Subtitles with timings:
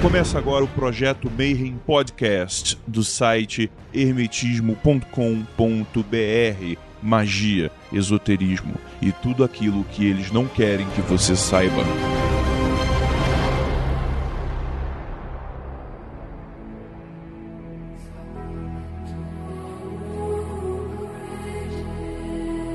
[0.00, 6.78] Começa agora o projeto Mayhem Podcast do site hermetismo.com.br.
[7.02, 11.82] Magia, esoterismo e tudo aquilo que eles não querem que você saiba.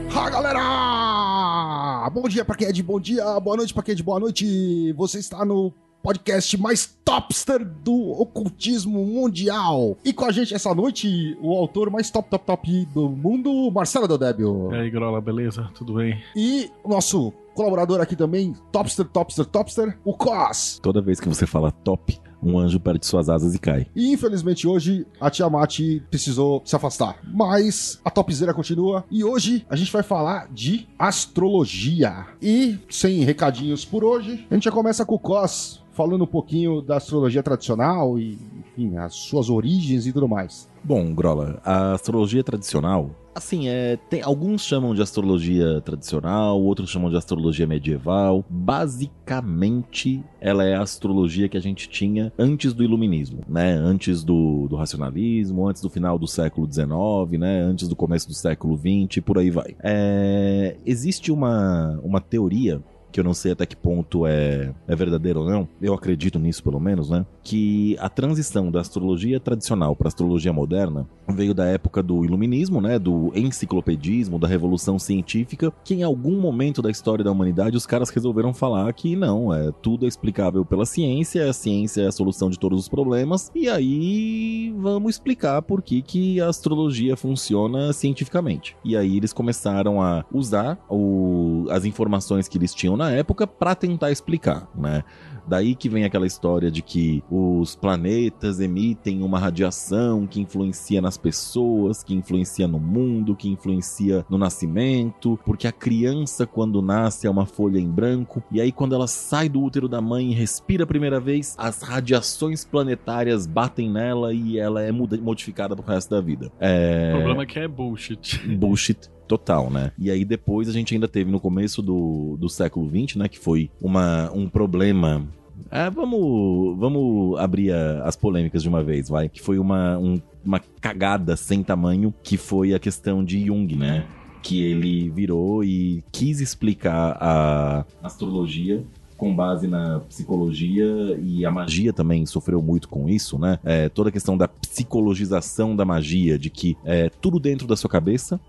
[0.10, 2.10] Fala galera!
[2.10, 4.20] Bom dia pra quem é de bom dia, boa noite pra quem é de boa
[4.20, 4.92] noite.
[4.94, 5.74] Você está no
[6.04, 9.98] podcast mais topster do ocultismo mundial.
[10.04, 14.06] E com a gente essa noite, o autor mais top, top, top do mundo, Marcelo
[14.06, 14.70] Deldébio.
[14.74, 15.72] E aí, Grola, beleza?
[15.74, 16.22] Tudo bem?
[16.36, 20.80] E o nosso colaborador aqui também, topster, topster, topster, o Cos.
[20.84, 23.88] Toda vez que você fala top, um anjo perde suas asas e cai.
[23.96, 25.80] E infelizmente hoje a Tiamat
[26.10, 27.20] precisou se afastar.
[27.24, 32.28] Mas a topzera continua e hoje a gente vai falar de astrologia.
[32.42, 36.82] E sem recadinhos por hoje, a gente já começa com o Cos falando um pouquinho
[36.82, 40.68] da astrologia tradicional e, enfim, as suas origens e tudo mais.
[40.84, 47.10] Bom, Grola, a astrologia tradicional, assim, é, tem, alguns chamam de astrologia tradicional, outros chamam
[47.10, 48.44] de astrologia medieval.
[48.50, 53.74] Basicamente, ela é a astrologia que a gente tinha antes do iluminismo, né?
[53.74, 57.62] Antes do, do racionalismo, antes do final do século XIX, né?
[57.62, 59.76] Antes do começo do século XX, por aí vai.
[59.82, 62.82] É, existe uma, uma teoria
[63.14, 66.64] que eu não sei até que ponto é, é verdadeiro ou não, eu acredito nisso
[66.64, 67.26] pelo menos, né?
[67.44, 72.80] Que a transição da astrologia tradicional para a astrologia moderna veio da época do iluminismo,
[72.82, 72.98] né?
[72.98, 78.10] Do enciclopedismo, da revolução científica, que em algum momento da história da humanidade os caras
[78.10, 82.50] resolveram falar que não, é tudo é explicável pela ciência, a ciência é a solução
[82.50, 88.76] de todos os problemas, e aí vamos explicar por que, que a astrologia funciona cientificamente.
[88.84, 93.76] E aí eles começaram a usar o, as informações que eles tinham na época para
[93.76, 95.04] tentar explicar, né?
[95.48, 101.18] Daí que vem aquela história de que os planetas emitem uma radiação que influencia nas
[101.18, 107.30] pessoas, que influencia no mundo, que influencia no nascimento, porque a criança quando nasce é
[107.30, 110.84] uma folha em branco, e aí quando ela sai do útero da mãe e respira
[110.84, 116.22] a primeira vez, as radiações planetárias batem nela e ela é modificada pro resto da
[116.22, 116.52] vida.
[116.60, 117.12] É...
[117.14, 118.40] O problema é que é bullshit.
[118.56, 119.92] Bullshit total, né?
[119.98, 123.28] E aí depois a gente ainda teve no começo do, do século XX, né?
[123.28, 125.28] Que foi uma, um problema
[125.72, 129.30] é, vamos, vamos abrir a, as polêmicas de uma vez, vai.
[129.30, 134.06] Que foi uma, um, uma cagada sem tamanho, que foi a questão de Jung, né?
[134.42, 138.84] Que ele virou e quis explicar a astrologia
[139.16, 143.58] com base na psicologia e a magia também sofreu muito com isso, né?
[143.64, 147.90] É, toda a questão da psicologização da magia, de que é tudo dentro da sua
[147.90, 148.40] cabeça,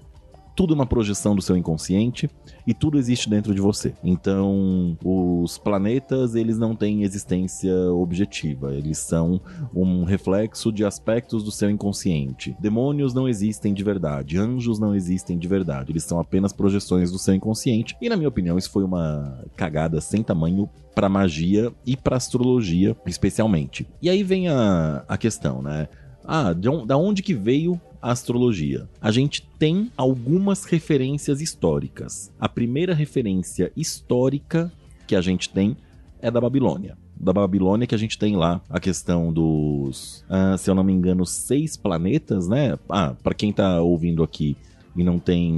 [0.54, 2.31] tudo é uma projeção do seu inconsciente
[2.66, 3.94] e tudo existe dentro de você.
[4.03, 9.41] Então, os planetas, eles não têm existência objetiva, eles são
[9.75, 12.56] um reflexo de aspectos do seu inconsciente.
[12.60, 17.19] Demônios não existem de verdade, anjos não existem de verdade, eles são apenas projeções do
[17.19, 17.97] seu inconsciente.
[18.00, 22.97] E na minha opinião, isso foi uma cagada sem tamanho para magia e para astrologia,
[23.04, 23.86] especialmente.
[24.00, 25.88] E aí vem a, a questão, né?
[26.26, 27.78] Ah, de da onde que veio
[28.10, 28.88] astrologia?
[29.00, 32.32] A gente tem algumas referências históricas.
[32.38, 34.72] A primeira referência histórica
[35.06, 35.76] que a gente tem
[36.20, 36.97] é da Babilônia.
[37.16, 40.92] Da Babilônia que a gente tem lá a questão dos, ah, se eu não me
[40.92, 42.78] engano, seis planetas, né?
[42.88, 44.56] Ah, para quem tá ouvindo aqui
[44.97, 45.53] e não tem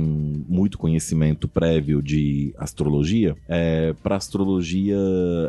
[0.49, 4.97] muito conhecimento prévio de astrologia, é, para astrologia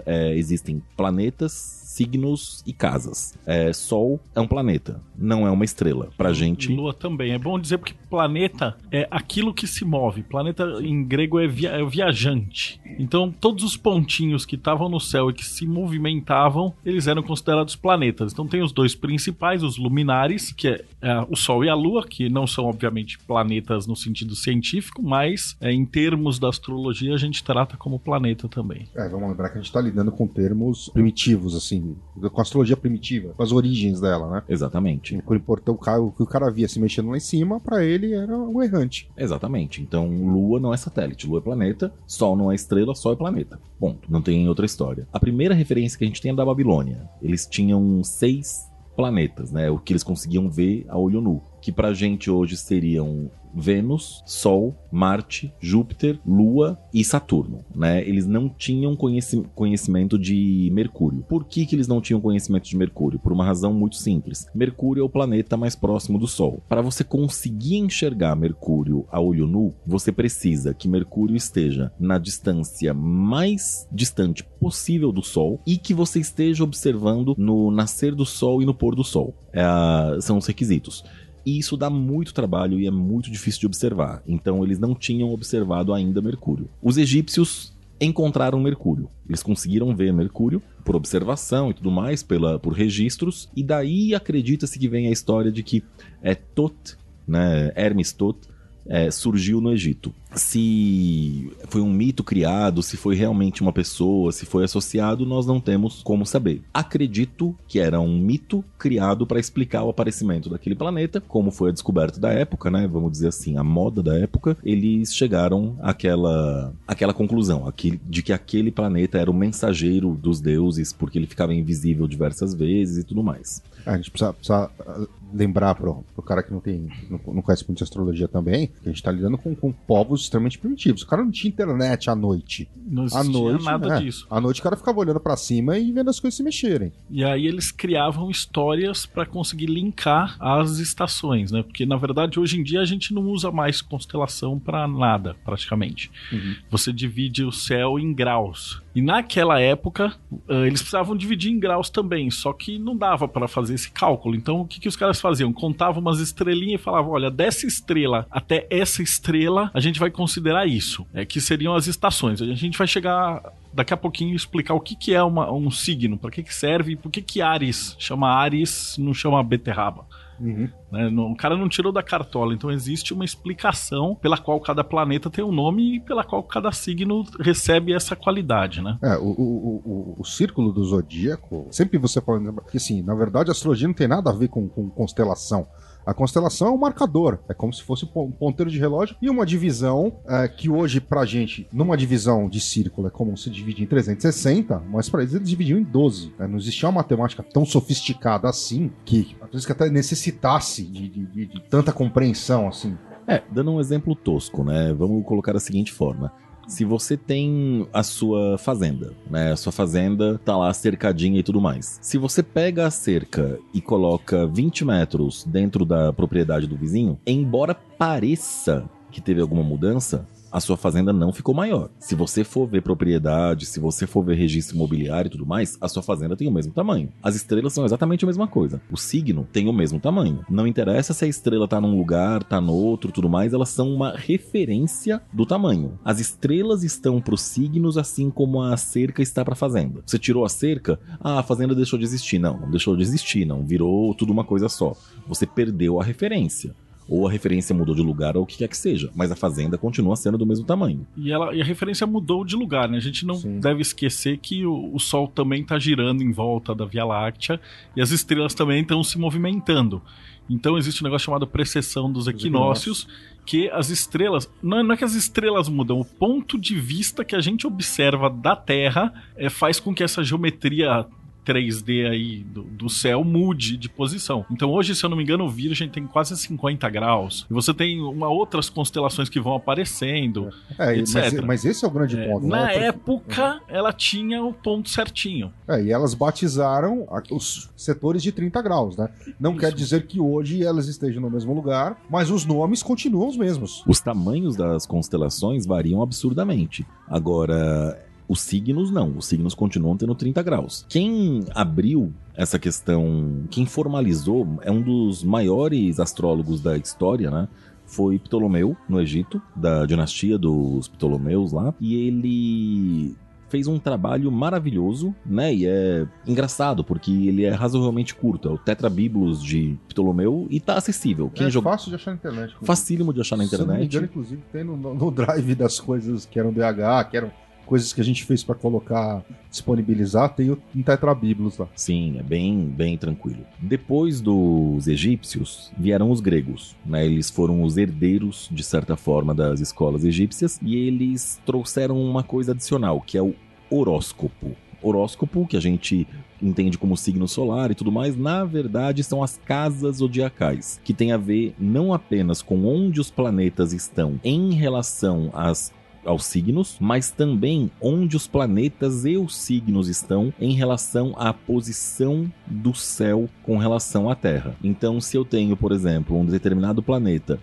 [0.06, 1.54] é, existem planetas
[1.98, 3.34] signos e casas.
[3.46, 6.10] É, Sol é um planeta, não é uma estrela.
[6.16, 6.72] Pra gente.
[6.72, 7.34] Lua também.
[7.34, 10.24] É bom dizer porque planeta é aquilo que se move.
[10.24, 12.80] Planeta em grego é, via, é viajante.
[13.00, 17.76] Então, todos os pontinhos que estavam no céu e que se movimentavam, eles eram considerados
[17.76, 18.34] planetas.
[18.34, 22.06] Então, tem os dois principais, os luminares, que é, é o Sol e a Lua,
[22.08, 27.18] que não são, obviamente, planetas no sentido científico, mas é, em termos da astrologia a
[27.18, 28.88] gente trata como planeta também.
[28.96, 32.78] É, vamos lembrar que a gente está lidando com termos primitivos, assim, com a astrologia
[32.78, 34.44] primitiva, com as origens dela, né?
[34.48, 35.18] Exatamente.
[35.26, 38.38] O cara, o que o cara via se mexendo lá em cima, para ele era
[38.38, 39.10] um errante.
[39.18, 39.82] Exatamente.
[39.82, 43.60] Então, Lua não é satélite, Lua é planeta, Sol não é estrela, Sol é planeta.
[43.80, 44.12] Ponto.
[44.12, 45.08] Não tem outra história.
[45.12, 47.10] A primeira referência que a gente tem é da Babilônia.
[47.22, 49.70] Eles tinham seis planetas, né?
[49.70, 54.76] O que eles conseguiam ver a olho nu que pra gente hoje seriam Vênus, Sol,
[54.92, 58.08] Marte, Júpiter, Lua e Saturno, né?
[58.08, 61.26] Eles não tinham conheci conhecimento de Mercúrio.
[61.28, 63.20] Por que, que eles não tinham conhecimento de Mercúrio?
[63.20, 64.48] Por uma razão muito simples.
[64.54, 66.62] Mercúrio é o planeta mais próximo do Sol.
[66.70, 72.94] Para você conseguir enxergar Mercúrio a olho nu, você precisa que Mercúrio esteja na distância
[72.94, 78.66] mais distante possível do Sol e que você esteja observando no nascer do Sol e
[78.66, 79.34] no pôr do Sol.
[79.54, 81.04] É, são os requisitos.
[81.48, 84.22] E isso dá muito trabalho e é muito difícil de observar.
[84.28, 86.68] Então eles não tinham observado ainda Mercúrio.
[86.84, 89.08] Os egípcios encontraram Mercúrio.
[89.26, 94.78] Eles conseguiram ver Mercúrio por observação e tudo mais, pela, por registros, e daí acredita-se
[94.78, 95.82] que vem a história de que
[96.22, 98.38] é Tot, né, Hermes Tot,
[98.86, 100.14] é, surgiu no Egito.
[100.36, 105.60] Se foi um mito criado, se foi realmente uma pessoa, se foi associado, nós não
[105.60, 106.62] temos como saber.
[106.74, 111.74] Acredito que era um mito criado para explicar o aparecimento daquele planeta, como foi a
[111.74, 112.88] descoberta da época, né?
[112.88, 114.58] Vamos dizer assim, a moda da época.
[114.64, 117.72] Eles chegaram àquela, àquela conclusão
[118.06, 122.98] de que aquele planeta era o mensageiro dos deuses, porque ele ficava invisível diversas vezes
[122.98, 123.62] e tudo mais.
[123.86, 127.64] A gente precisa, precisa ah, lembrar pro, pro cara que não tem não, não conhece
[127.68, 131.02] muito de astrologia também, que a gente tá lidando com, com povos extremamente primitivos.
[131.02, 132.68] O cara não tinha internet à noite.
[132.76, 134.28] Não existia à noite, nada é, disso.
[134.30, 136.92] À noite o cara ficava olhando para cima e vendo as coisas se mexerem.
[137.10, 141.64] E aí eles criavam histórias para conseguir linkar as estações, né?
[141.64, 146.12] Porque na verdade hoje em dia a gente não usa mais constelação para nada, praticamente.
[146.32, 146.56] Uhum.
[146.70, 148.82] Você divide o céu em graus.
[148.98, 153.48] E naquela época, uh, eles precisavam dividir em graus também, só que não dava para
[153.48, 154.36] fazer esse cálculo.
[154.36, 155.54] Então, o que, que os caras faziam?
[155.54, 160.66] Contavam umas estrelinhas e falavam: olha, dessa estrela até essa estrela, a gente vai considerar
[160.66, 162.42] isso, é que seriam as estações.
[162.42, 166.18] A gente vai chegar daqui a pouquinho explicar o que, que é uma, um signo,
[166.18, 170.08] para que, que serve e por que, que Ares chama Ares, não chama beterraba.
[170.40, 170.70] Uhum.
[170.92, 171.08] Né?
[171.10, 175.44] O cara não tirou da cartola, então existe uma explicação pela qual cada planeta tem
[175.44, 178.98] um nome e pela qual cada signo recebe essa qualidade, né?
[179.02, 183.50] É, o, o, o, o- círculo do zodíaco, sempre você lembrar que, assim, na verdade,
[183.50, 185.68] a astrologia não tem nada a ver com, com constelação.
[186.08, 189.30] A constelação é um marcador, é como se fosse um pon- ponteiro de relógio e
[189.30, 193.84] uma divisão é, que hoje, pra gente, numa divisão de círculo, é como se divide
[193.84, 196.34] em 360, mas pra eles eles dividiam em 12.
[196.40, 196.48] né?
[196.48, 201.26] Não existia uma matemática tão sofisticada assim que, às vezes, que até necessitasse de, de-
[201.26, 202.98] de- de tanta compreensão, assim.
[203.28, 204.94] É, dando um exemplo tosco, né?
[204.94, 206.32] Vamos colocar da seguinte forma.
[206.68, 209.54] Se você tem a sua fazenda, né?
[209.54, 211.98] A sua fazenda tá lá cercadinha e tudo mais.
[212.02, 217.74] Se você pega a cerca e coloca 20 metros dentro da propriedade do vizinho, embora
[217.74, 220.28] pareça que teve alguma mudança,
[220.58, 221.90] a sua fazenda não ficou maior.
[222.00, 225.88] Se você for ver propriedade, se você for ver registro imobiliário e tudo mais, a
[225.88, 227.10] sua fazenda tem o mesmo tamanho.
[227.22, 228.82] As estrelas são exatamente a mesma coisa.
[228.92, 230.44] O signo tem o mesmo tamanho.
[230.50, 233.94] Não interessa se a estrela tá num lugar, tá no outro, tudo mais, elas são
[233.94, 236.00] uma referência do tamanho.
[236.04, 240.02] As estrelas estão pros signos assim como a cerca está pra fazenda.
[240.06, 242.40] Você tirou a cerca, ah, a fazenda deixou de existir.
[242.40, 243.64] Não, não deixou de existir, não.
[243.64, 244.96] Virou tudo uma coisa só.
[245.28, 246.74] Você perdeu a referência.
[247.10, 249.10] Ou a referência mudou de lugar ou o que quer que seja.
[249.16, 251.08] Mas a fazenda continua sendo do mesmo tamanho.
[251.16, 252.98] E, ela, e a referência mudou de lugar, né?
[252.98, 253.60] A gente não Sim.
[253.60, 257.60] deve esquecer que o, o Sol também está girando em volta da Via Láctea
[257.96, 260.02] e as estrelas também estão se movimentando.
[260.50, 263.08] Então existe um negócio chamado precessão dos equinócios,
[263.46, 264.50] que as estrelas.
[264.62, 268.30] Não, não é que as estrelas mudam, o ponto de vista que a gente observa
[268.30, 271.06] da Terra é, faz com que essa geometria
[271.48, 274.46] 3D aí do, do céu mude de posição.
[274.52, 277.46] Então hoje, se eu não me engano, o Virgem tem quase 50 graus.
[277.50, 280.50] E você tem uma outras constelações que vão aparecendo.
[280.78, 281.16] É, Etc.
[281.16, 282.48] mas, mas esse é o grande É, ponto.
[282.48, 282.86] na né?
[282.88, 285.54] Época, ela tinha o ponto certinho.
[285.68, 289.10] É, e elas batizaram os setores de 30 graus, né?
[289.40, 289.60] Não Isso.
[289.60, 293.84] quer dizer que hoje elas estejam no mesmo lugar, mas os nomes continuam os mesmos.
[293.88, 296.86] Os tamanhos das constelações variam absurdamente.
[297.08, 299.18] Agora, os signos não.
[299.18, 300.86] Os signos continuam tendo 30 graus.
[300.90, 307.48] Quem abriu essa questão, quem formalizou, é um dos maiores astrólogos da história, né?
[307.86, 311.74] Foi Ptolomeu, no Egito, da dinastia dos Ptolomeus lá.
[311.80, 313.16] E ele
[313.50, 315.54] fez um trabalho maravilhoso, né?
[315.56, 318.50] E é engraçado, porque ele é razoavelmente curto.
[318.50, 321.32] É o Tetrabiblos de Ptolomeu e tá acessível.
[321.34, 321.72] Quem é jogou.
[321.72, 322.56] fácil de achar na internet.
[322.62, 323.94] Facílimo de achar na Se eu não me internet.
[323.96, 327.32] engano, inclusive, tem no, no drive das coisas que eram DH, que eram
[327.68, 331.68] coisas que a gente fez pra colocar, disponibilizar, tem o- um tetrabiblos lá.
[331.76, 333.46] Sim, é bem, bem tranquilo.
[333.62, 336.76] Depois dos egípcios, vieram os gregos.
[336.86, 337.06] Né?
[337.06, 342.54] Eles foram os herdeiros, de certa forma, das escolas egípcias e eles trouxeram uma coisa
[342.54, 343.36] adicional, que é o
[343.70, 344.56] horóscopo.
[344.82, 346.08] horóscopo, que a gente
[346.42, 351.12] entende como signo solar e tudo mais, na verdade são as casas zodiacais, que tem
[351.12, 355.74] a ver não apenas com onde os planetas estão em relação às
[356.08, 362.32] aos signos, mas também onde os planetas e os signos estão em relação à posição
[362.46, 364.56] do céu com relação à Terra.
[364.64, 367.40] Então, se eu tenho, por exemplo, um determinado planeta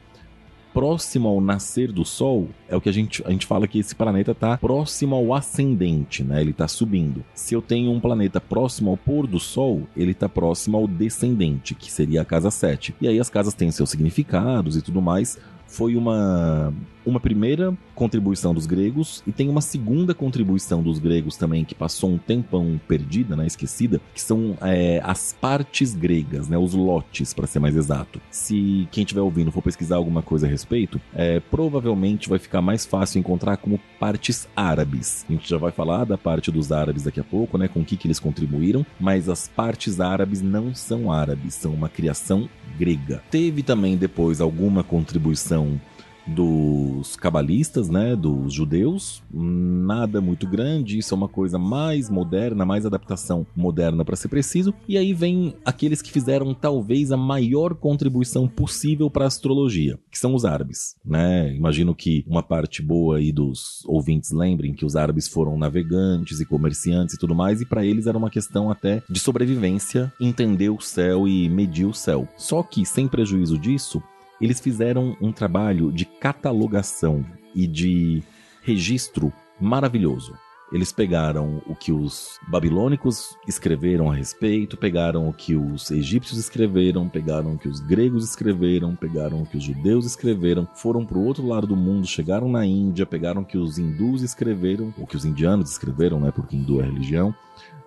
[0.74, 3.94] próximo ao nascer do Sol, é o que a gente, a gente fala que esse
[3.94, 6.40] planeta está próximo ao ascendente, né?
[6.40, 7.24] Ele está subindo.
[7.32, 11.76] Se eu tenho um planeta próximo ao pôr do Sol, ele está próximo ao descendente,
[11.76, 12.92] que seria a casa 7.
[13.00, 16.72] E aí as casas têm seus significados e tudo mais foi uma,
[17.04, 22.10] uma primeira contribuição dos gregos e tem uma segunda contribuição dos gregos também que passou
[22.10, 27.46] um tempão perdida, né, esquecida, que são é, as partes gregas, né, os lotes, para
[27.46, 28.20] ser mais exato.
[28.30, 32.84] Se quem estiver ouvindo for pesquisar alguma coisa a respeito, é, provavelmente vai ficar mais
[32.84, 35.24] fácil encontrar como partes árabes.
[35.28, 37.84] A gente já vai falar da parte dos árabes daqui a pouco, né, com o
[37.84, 43.22] que, que eles contribuíram, mas as partes árabes não são árabes, são uma criação grega.
[43.30, 45.80] Teve também depois alguma contribuição
[46.26, 52.86] dos cabalistas, né, dos judeus, nada muito grande, isso é uma coisa mais moderna, mais
[52.86, 54.74] adaptação moderna para ser preciso.
[54.88, 60.18] E aí vem aqueles que fizeram talvez a maior contribuição possível para a astrologia, que
[60.18, 61.54] são os árabes, né?
[61.54, 66.46] Imagino que uma parte boa aí dos ouvintes lembrem que os árabes foram navegantes e
[66.46, 70.80] comerciantes e tudo mais, e para eles era uma questão até de sobrevivência, entender o
[70.80, 72.28] céu e medir o céu.
[72.36, 74.02] Só que sem prejuízo disso,
[74.40, 77.24] eles fizeram um trabalho de catalogação
[77.54, 78.22] e de
[78.62, 80.34] registro maravilhoso.
[80.72, 87.08] Eles pegaram o que os babilônicos escreveram a respeito, pegaram o que os egípcios escreveram,
[87.08, 91.24] pegaram o que os gregos escreveram, pegaram o que os judeus escreveram, foram para o
[91.24, 95.16] outro lado do mundo, chegaram na Índia, pegaram o que os hindus escreveram, o que
[95.16, 97.32] os indianos escreveram, né, porque hindu é religião,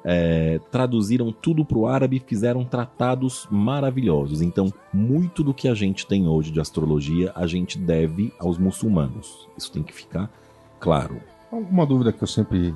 [0.09, 4.41] é, traduziram tudo para o árabe e fizeram tratados maravilhosos.
[4.41, 9.49] Então, muito do que a gente tem hoje de astrologia a gente deve aos muçulmanos.
[9.57, 10.31] Isso tem que ficar
[10.79, 11.21] claro.
[11.51, 12.73] Uma dúvida que eu sempre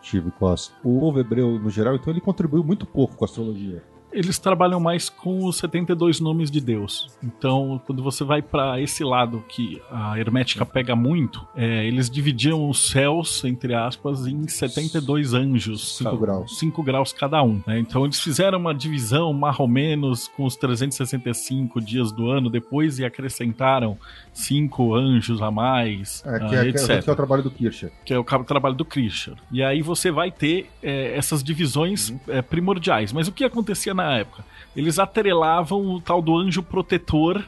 [0.00, 0.72] tive com as...
[0.82, 4.78] o povo hebreu no geral, então ele contribuiu muito pouco com a astrologia eles trabalham
[4.78, 7.10] mais com os 72 nomes de Deus.
[7.22, 12.68] Então, quando você vai para esse lado que a hermética pega muito, é, eles dividiam
[12.68, 15.96] os céus, entre aspas, em 72 anjos.
[15.98, 16.58] 5 graus.
[16.58, 17.60] 5 graus cada um.
[17.66, 17.78] Né?
[17.78, 22.98] Então, eles fizeram uma divisão, mais ou menos, com os 365 dias do ano depois
[22.98, 23.98] e acrescentaram
[24.32, 26.86] cinco anjos a mais, é, que, é, etc.
[26.86, 27.92] Que é, que é o trabalho do Kircher.
[28.04, 29.34] Que é o trabalho do Kircher.
[29.50, 32.18] E aí você vai ter é, essas divisões uhum.
[32.28, 33.12] É, primordiais.
[33.12, 34.44] Mas o que acontecia na na época.
[34.74, 37.44] Eles atrelavam o tal do anjo protetor,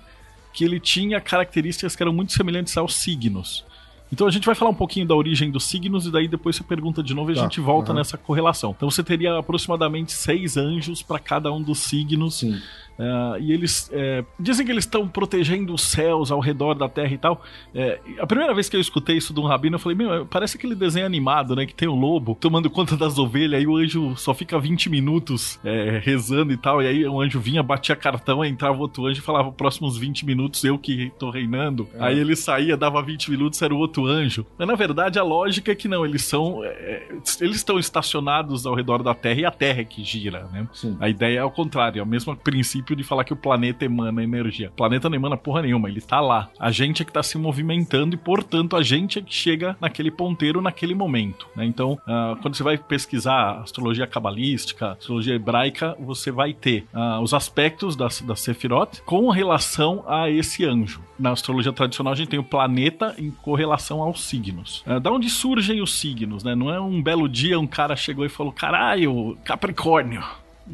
[0.53, 3.65] que ele tinha características que eram muito semelhantes aos signos.
[4.13, 6.63] Então a gente vai falar um pouquinho da origem dos signos e daí depois você
[6.63, 7.99] pergunta de novo e a tá, gente volta uhum.
[7.99, 8.73] nessa correlação.
[8.77, 12.39] Então você teria aproximadamente seis anjos para cada um dos signos.
[12.39, 12.61] Sim.
[12.99, 17.13] Uh, e eles é, dizem que eles estão protegendo os céus ao redor da Terra
[17.13, 17.43] e tal.
[17.75, 20.57] É, a primeira vez que eu escutei isso de um rabino, eu falei: Meu, parece
[20.57, 21.67] aquele desenho animado, né?
[21.67, 25.59] Que tem o lobo tomando conta das ovelhas, aí o anjo só fica 20 minutos
[25.65, 26.83] é, rezando e tal.
[26.83, 30.63] E aí o anjo vinha, batia cartão, entrava outro anjo e falava: Próximos 20 minutos
[30.63, 31.89] eu que tô reinando.
[31.95, 32.05] É.
[32.05, 34.47] Aí ele saía, dava 20 minutos, era o outro anjo.
[34.57, 36.63] Mas na verdade a lógica é que não, eles são.
[36.65, 37.09] É,
[37.41, 40.69] eles estão estacionados ao redor da Terra e a Terra é que gira, né?
[40.73, 40.97] Sim.
[41.01, 43.85] A ideia é ao contrário, é o mesmo princípio princípio de falar que o planeta
[43.85, 44.69] emana energia.
[44.69, 46.51] O planeta não emana porra nenhuma, ele tá lá.
[46.61, 50.11] A gente é que tá se movimentando e, portanto, a gente é que chega naquele
[50.11, 51.49] ponteiro naquele momento.
[51.57, 51.65] Né?
[51.65, 57.33] Então, uh, quando você vai pesquisar astrologia cabalística, astrologia hebraica, você vai ter uh, os
[57.33, 61.03] aspectos da, da Sefirot com relação a esse anjo.
[61.19, 64.85] Na astrologia tradicional, a gente tem o planeta em correlação aos signos.
[64.87, 66.55] Uh, da onde surgem os signos, né?
[66.55, 70.23] Não é um belo dia um cara chegou e falou: caralho, Capricórnio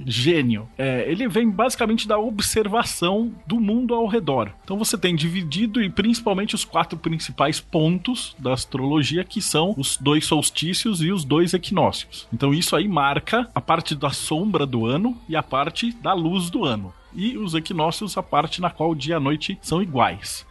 [0.07, 0.69] gênio.
[0.79, 4.53] É, ele vem basicamente da observação do mundo ao redor.
[4.65, 9.97] Então você tem dividido e principalmente os quatro principais pontos da astrologia, que são os
[9.97, 12.27] dois solstícios e os dois equinócios.
[12.33, 16.51] Então isso aí marca a parte da sombra do ano e a parte da luz
[16.51, 16.93] do ano.
[17.13, 20.47] E os equinócios, a parte na qual o dia e a noite são iguais.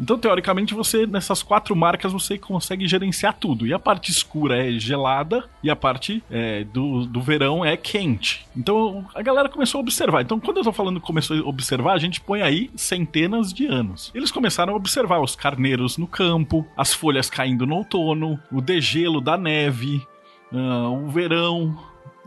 [0.00, 3.66] Então, teoricamente, você nessas quatro marcas você consegue gerenciar tudo.
[3.66, 8.46] E a parte escura é gelada e a parte é, do, do verão é quente.
[8.56, 10.22] Então a galera começou a observar.
[10.22, 14.10] Então, quando eu tô falando começou a observar, a gente põe aí centenas de anos.
[14.14, 19.20] Eles começaram a observar os carneiros no campo, as folhas caindo no outono, o degelo
[19.20, 20.02] da neve,
[20.52, 21.76] uh, o verão,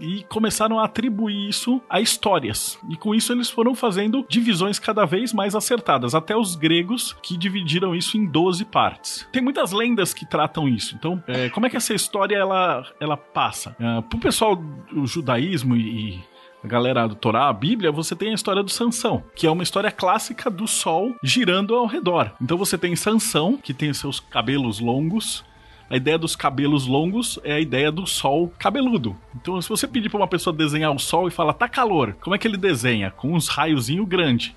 [0.01, 2.79] e começaram a atribuir isso a histórias.
[2.89, 7.38] E com isso eles foram fazendo divisões cada vez mais acertadas, até os gregos que
[7.38, 9.27] dividiram isso em 12 partes.
[9.31, 10.96] Tem muitas lendas que tratam isso.
[10.96, 13.75] Então, é, como é que essa história ela, ela passa?
[13.79, 16.20] É, pro pessoal do judaísmo e,
[16.63, 19.63] a galera do Torá, a Bíblia, você tem a história do Sansão, que é uma
[19.63, 22.31] história clássica do sol girando ao redor.
[22.41, 25.43] Então você tem Sansão, que tem seus cabelos longos,
[25.91, 29.13] a ideia dos cabelos longos é a ideia do sol cabeludo.
[29.36, 32.33] Então, se você pedir para uma pessoa desenhar o sol e falar tá calor, como
[32.33, 33.12] é que ele desenha?
[33.12, 34.55] Com uns raiozinho grande.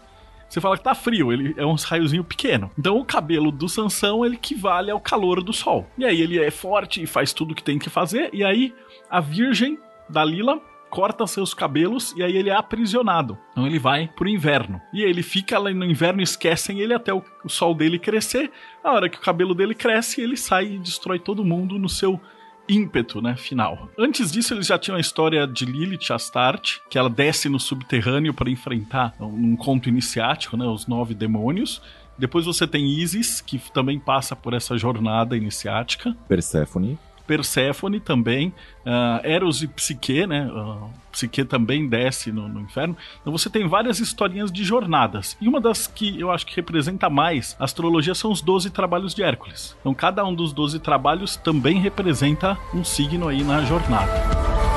[0.49, 2.71] Você fala que tá frio, ele é uns raiozinho pequeno.
[2.79, 5.91] Então o cabelo do Sansão ele equivale ao calor do sol.
[5.99, 8.31] E aí ele é forte e faz tudo o que tem que fazer.
[8.33, 8.73] E aí
[9.11, 9.76] a virgem
[10.09, 10.61] Dalila
[10.95, 13.37] corta seus cabelos e aí ele é aprisionado.
[13.51, 14.81] Então ele vai pro inverno.
[14.93, 18.53] E ele fica lá no inverno, esquecem ele até o, o sol dele crescer.
[18.83, 22.21] A hora que o cabelo dele cresce, ele sai e destrói todo mundo no seu
[22.69, 23.91] ímpeto, né, final.
[23.99, 28.33] Antes disso, eles já tinham a história de Lilith Astarte, que ela desce no subterrâneo
[28.33, 31.83] para enfrentar um conto iniciático, né, os nove demônios.
[32.17, 36.17] Depois você tem Isis, que também passa por essa jornada iniciática.
[36.29, 36.97] Perséfone.
[37.26, 38.49] Perséfone também,
[38.85, 40.47] uh, Eros e Psique, né?
[40.47, 42.97] Uh, Psique também desce no, no, inferno.
[43.21, 45.37] Então você tem várias historinhas de jornadas.
[45.40, 49.14] E uma das que eu acho que representa mais a astrologia são os 12 trabalhos
[49.14, 49.76] de Hércules.
[49.81, 54.74] Então cada um dos 12 trabalhos também representa um signo aí na jornada.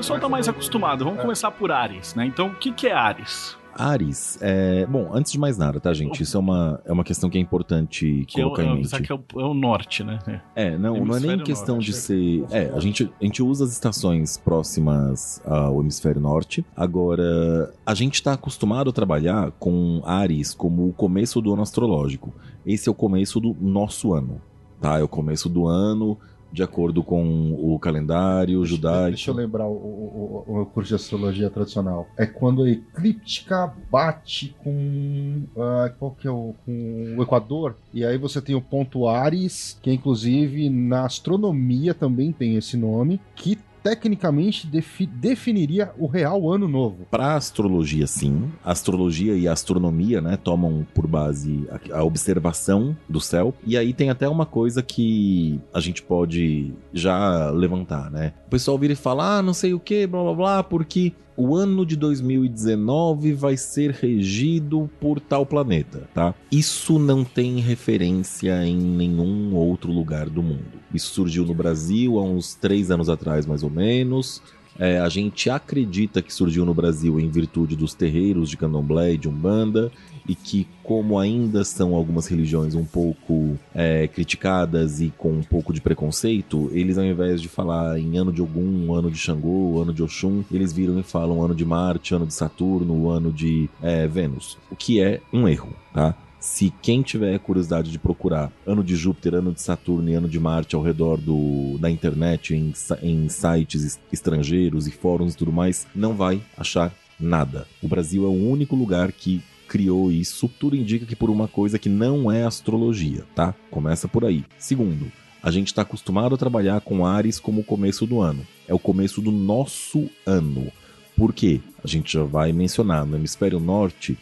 [0.00, 1.04] Pessoal tá mais acostumado.
[1.04, 1.22] Vamos é.
[1.22, 2.24] começar por Ares, né?
[2.24, 3.56] Então, o que, que é Ares?
[3.72, 4.84] Ares, é...
[4.86, 6.22] bom, antes de mais nada, tá, gente?
[6.22, 9.02] Isso é uma, é uma questão que é importante que colocar é o, em mente.
[9.02, 10.18] Que é o, é o norte, né?
[10.26, 11.86] É, é não, não é nem questão norte.
[11.86, 12.44] de ser.
[12.50, 16.64] É, a gente, a gente usa as estações próximas ao hemisfério norte.
[16.74, 22.34] Agora, a gente está acostumado a trabalhar com Ares como o começo do ano astrológico.
[22.66, 24.40] Esse é o começo do nosso ano,
[24.80, 24.98] tá?
[24.98, 26.18] É o começo do ano
[26.52, 29.10] de acordo com o calendário judaico.
[29.10, 32.08] Deixa eu lembrar o, o, o, o curso de astrologia tradicional.
[32.16, 35.44] É quando a eclíptica bate com.
[35.54, 36.54] Uh, qual que é o.
[36.64, 37.76] com o Equador.
[37.92, 43.20] E aí você tem o ponto Ares, que inclusive na astronomia também tem esse nome,
[43.34, 47.06] que tecnicamente defi definiria o real ano novo.
[47.10, 48.50] Para astrologia, sim.
[48.64, 53.54] Astrologia e astronomia, né, tomam por base a, a, observação do céu.
[53.64, 58.32] E aí tem até uma coisa que a gente pode já levantar, né?
[58.46, 61.56] O pessoal vira e fala, ah, não sei o que, blá blá blá, porque o
[61.56, 66.34] ano de 2019 vai ser regido por tal planeta, tá?
[66.52, 70.78] Isso não tem referência em nenhum outro lugar do mundo.
[70.92, 74.42] Isso surgiu no Brasil há uns três anos atrás, mais ou menos.
[74.78, 79.18] É, a gente acredita que surgiu no Brasil em virtude dos terreiros de candomblé e
[79.18, 79.90] de umbanda
[80.28, 85.72] e que, como ainda são algumas religiões um pouco é, criticadas e com um pouco
[85.72, 89.92] de preconceito, eles ao invés de falar em ano de Ogum, ano de Xangô, ano
[89.92, 94.06] de Oxum, eles viram e falam ano de Marte, ano de Saturno, ano de é,
[94.06, 96.14] Vênus, o que é um erro, tá?
[96.40, 100.40] Se quem tiver curiosidade de procurar ano de Júpiter, ano de Saturno e ano de
[100.40, 105.86] Marte ao redor do, da internet, em, em sites estrangeiros e fóruns e tudo mais,
[105.94, 107.66] não vai achar nada.
[107.82, 111.78] O Brasil é o único lugar que criou isso, tudo indica que por uma coisa
[111.78, 113.54] que não é astrologia, tá?
[113.70, 114.44] Começa por aí.
[114.58, 118.44] Segundo, a gente está acostumado a trabalhar com Ares como o começo do ano.
[118.66, 120.72] É o começo do nosso ano.
[121.16, 121.60] Por quê?
[121.84, 123.06] A gente já vai mencionar.
[123.06, 124.18] No hemisfério norte,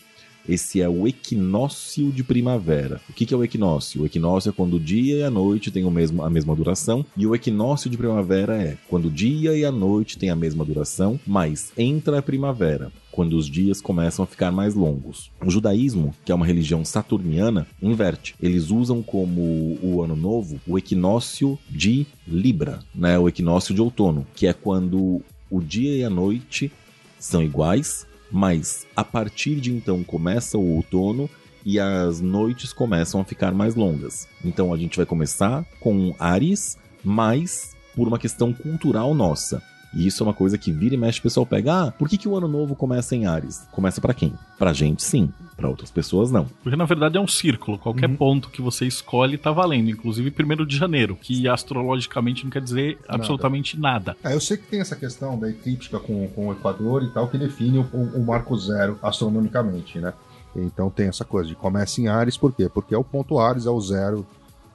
[0.49, 3.01] esse é o equinócio de primavera.
[3.09, 4.03] O que, é o equinócio?
[4.03, 7.05] O equinócio é quando o dia e a noite têm o mesmo, a mesma duração,
[7.17, 10.65] e o equinócio de primavera é quando o dia e a noite têm a mesma
[10.65, 15.29] duração, mas entra a primavera quando os dias começam a ficar mais longos.
[15.45, 18.35] O judaísmo, que é uma religião saturniana, inverte.
[18.41, 23.19] Eles usam como o ano novo o equinócio de Libra, né?
[23.19, 26.71] O equinócio de outono, que é quando o dia e a noite
[27.19, 31.29] são iguais, mas a partir de então começa o outono
[31.65, 34.29] e as noites começam a ficar mais longas.
[34.45, 39.63] Então a gente vai começar com Ares, mas por uma questão cultural nossa.
[39.95, 41.87] E isso é uma coisa que vira e mexe o pessoal pega.
[41.87, 43.67] Ah, por que, que o ano novo começa em Ares?
[43.73, 44.35] Começa para quem?
[44.59, 45.33] Pra gente, sim.
[45.57, 46.47] Para outras pessoas, não.
[46.63, 47.79] Porque na verdade é um círculo.
[47.79, 48.17] Qualquer uhum.
[48.17, 49.91] ponto que você escolhe tá valendo.
[49.91, 53.15] Inclusive primeiro de janeiro, que astrologicamente não quer dizer nada.
[53.15, 54.17] absolutamente nada.
[54.23, 57.29] É, eu sei que tem essa questão da eclíptica com, com o Equador e tal,
[57.29, 60.13] que define o, o marco zero astronomicamente, né?
[60.55, 62.69] Então tem essa coisa de começa em Ares, por quê?
[62.69, 64.27] Porque é o ponto Ares, é o zero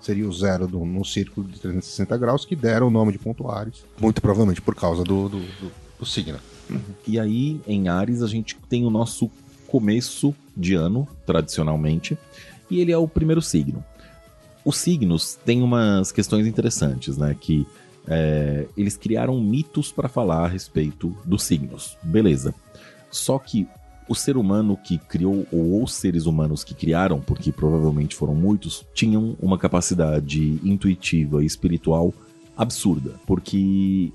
[0.03, 3.49] seria o zero do, no círculo de 360 graus, que deram o nome de ponto
[3.49, 6.39] Ares, muito provavelmente por causa do, do, do, do signo.
[7.07, 9.29] E aí, em Ares, a gente tem o nosso
[9.67, 12.17] começo de ano, tradicionalmente,
[12.69, 13.83] e ele é o primeiro signo.
[14.63, 17.35] Os signos têm umas questões interessantes, né?
[17.39, 17.65] Que
[18.07, 21.97] é, eles criaram mitos para falar a respeito dos signos.
[22.01, 22.53] Beleza.
[23.11, 23.67] Só que
[24.07, 28.85] o ser humano que criou, ou os seres humanos que criaram, porque provavelmente foram muitos,
[28.93, 32.13] tinham uma capacidade intuitiva e espiritual
[32.57, 33.15] absurda.
[33.25, 34.11] Porque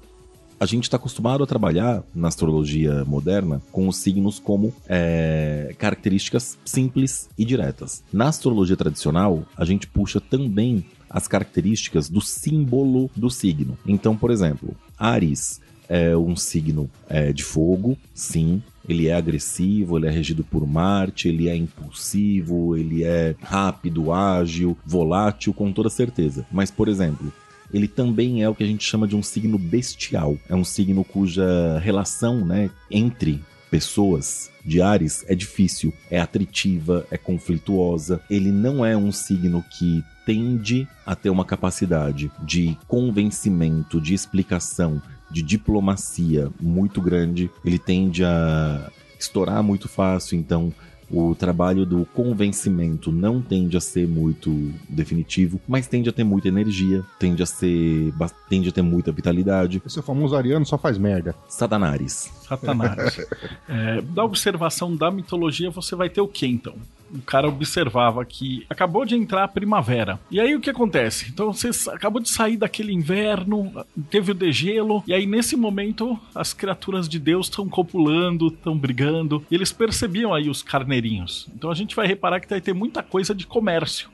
[0.61, 6.59] a gente está acostumado a trabalhar na astrologia moderna com os signos como é, características
[6.65, 8.03] simples e diretas.
[8.13, 13.79] Na astrologia tradicional, a gente puxa também as características do símbolo do signo.
[13.87, 18.63] Então, por exemplo, Ares é um signo é, de fogo, sim.
[18.89, 24.77] Ele é agressivo, ele é regido por Marte, ele é impulsivo, ele é rápido, ágil,
[24.85, 26.47] volátil, com toda certeza.
[26.51, 27.33] Mas, por exemplo,
[27.73, 30.37] ele também é o que a gente chama de um signo bestial.
[30.49, 37.17] É um signo cuja relação né, entre pessoas de Ares é difícil, é atritiva, é
[37.17, 38.21] conflituosa.
[38.29, 45.01] Ele não é um signo que tende a ter uma capacidade de convencimento, de explicação,
[45.31, 47.51] de diplomacia muito grande.
[47.65, 50.73] Ele tende a estourar muito fácil, então
[51.11, 56.49] o trabalho do convencimento não tende a ser muito definitivo, mas tende a ter muita
[56.49, 58.13] energia, tende a ser.
[58.49, 59.83] tende a ter muita vitalidade.
[59.85, 61.35] Esse famoso ariano só faz merda.
[61.49, 62.31] Satanares.
[62.47, 63.27] Satanás.
[63.69, 66.75] é, da observação da mitologia, você vai ter o que então?
[67.13, 70.19] O cara observava que acabou de entrar a primavera.
[70.31, 71.31] E aí o que acontece?
[71.31, 73.73] Então você acabou de sair daquele inverno,
[74.11, 79.45] teve o degelo, e aí nesse momento as criaturas de Deus estão copulando, estão brigando,
[79.51, 81.49] e eles percebiam aí os carneirinhos.
[81.55, 84.11] Então a gente vai reparar que vai ter muita coisa de comércio.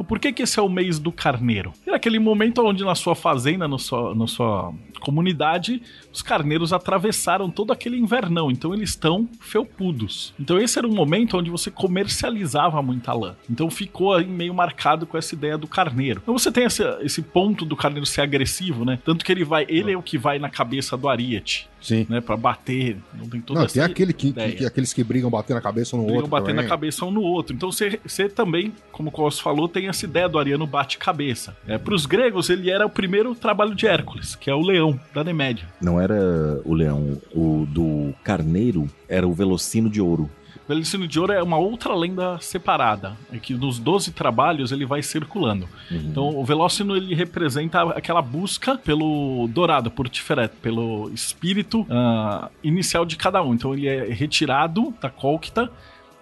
[0.00, 1.74] Então por que, que esse é o mês do carneiro?
[1.86, 7.50] É aquele momento onde na sua fazenda, no sua, na sua comunidade, os carneiros atravessaram
[7.50, 10.32] todo aquele invernão, então eles estão felpudos.
[10.40, 13.36] Então esse era um momento onde você comercializava muita lã.
[13.48, 16.20] Então ficou aí meio marcado com essa ideia do carneiro.
[16.22, 18.98] Então você tem esse, esse ponto do carneiro ser agressivo, né?
[19.04, 21.68] Tanto que ele vai, ele é o que vai na cabeça do Ariete.
[21.80, 22.06] Sim.
[22.08, 22.96] Né, pra bater.
[23.14, 24.52] Não tem toda Não, essa tem aquele que, ideia.
[24.52, 26.30] que- aqueles que brigam batendo a cabeça um no brigam outro.
[26.30, 26.66] batendo também.
[26.66, 27.54] a cabeça um no outro.
[27.54, 31.56] Então você, você também, como o Cos falou, tem essa ideia do ariano bate-cabeça.
[31.66, 34.98] É, Para os gregos, ele era o primeiro trabalho de Hércules, que é o leão
[35.14, 35.66] da Nemédia.
[35.80, 40.28] Não era o leão, o do carneiro era o velocino de ouro.
[40.70, 44.86] O Velicino de Ouro é uma outra lenda separada, é que nos 12 trabalhos ele
[44.86, 45.68] vai circulando.
[45.90, 53.04] Então o Velocino ele representa aquela busca pelo dourado, por Tiferet, pelo espírito ah, inicial
[53.04, 53.52] de cada um.
[53.52, 55.68] Então ele é retirado da Colquita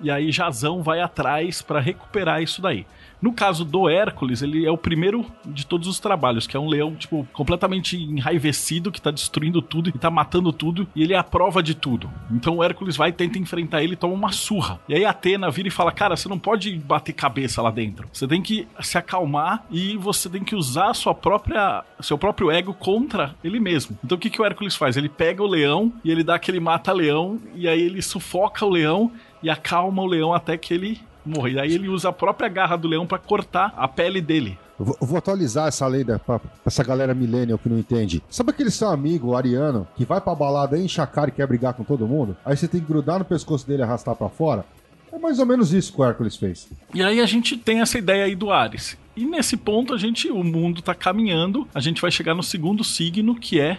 [0.01, 2.87] e aí Jazão vai atrás para recuperar isso daí.
[3.21, 6.69] No caso do Hércules, ele é o primeiro de todos os trabalhos, que é um
[6.69, 11.19] leão, tipo, completamente enraivecido, que tá destruindo tudo e tá matando tudo, e ele é
[11.19, 12.11] a prova de tudo.
[12.31, 14.79] Então o Hércules vai, tenta enfrentar ele e toma uma surra.
[14.89, 18.09] E aí a Atena vira e fala: Cara, você não pode bater cabeça lá dentro.
[18.13, 22.73] Você tem que se acalmar e você tem que usar sua própria, seu próprio ego
[22.73, 23.99] contra ele mesmo.
[24.05, 24.97] Então o que, que o Hércules faz?
[24.97, 29.11] Ele pega o leão e ele dá aquele mata-leão, e aí ele sufoca o leão
[29.43, 31.53] e acalma o leão até que ele morre.
[31.53, 34.59] E aí ele usa a própria garra do leão pra cortar a pele dele.
[34.79, 38.23] Vou, vou atualizar essa lenda pra, pra essa galera millennial que não entende.
[38.31, 41.47] Sabe aquele seu amigo, o ariano, que vai pra balada, enche a cara e quer
[41.47, 42.37] brigar com todo mundo?
[42.45, 44.65] Aí você tem que grudar no pescoço dele e arrastar pra fora?
[45.13, 46.69] É mais ou menos isso que o Hércules fez.
[46.95, 48.97] E aí a gente tem essa ideia aí do Ares.
[49.17, 52.85] E nesse ponto a gente, o mundo tá caminhando, a gente vai chegar no segundo
[52.85, 53.79] signo que é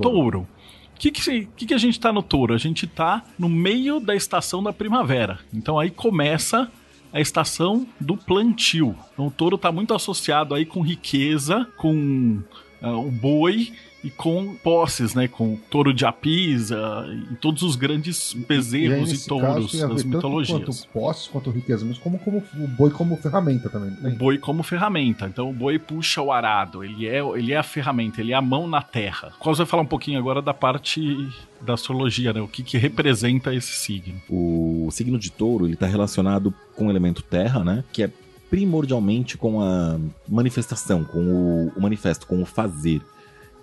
[0.00, 0.46] Touro.
[0.94, 2.54] O que, que, que, a gente tá no touro?
[2.54, 5.40] A gente tá no meio da estação da primavera.
[5.52, 6.70] Então aí começa
[7.12, 8.96] a estação do plantio.
[9.12, 12.42] Então o touro tá muito associado aí com riqueza, com
[12.80, 13.72] ah, o boi
[14.04, 15.26] e com posses, né?
[15.26, 20.02] Com touro de Apis ah, e todos os grandes bezerros e, nesse touros caso, das
[20.02, 20.58] ver tanto mitologias.
[20.58, 23.90] Quanto posses, quanto riqueza, mas como, como o boi como ferramenta também.
[23.90, 24.10] o né?
[24.10, 25.26] boi como ferramenta.
[25.26, 28.42] Então o boi puxa o arado, ele é, ele é a ferramenta, ele é a
[28.42, 29.32] mão na terra.
[29.38, 31.26] Qual vai falar um pouquinho agora da parte
[31.62, 32.42] da astrologia, né?
[32.42, 34.20] O que, que representa esse signo.
[34.28, 37.82] O signo de touro, ele tá relacionado com o elemento terra, né?
[37.90, 38.10] Que é
[38.50, 43.00] primordialmente com a manifestação, com o, o manifesto, com o fazer.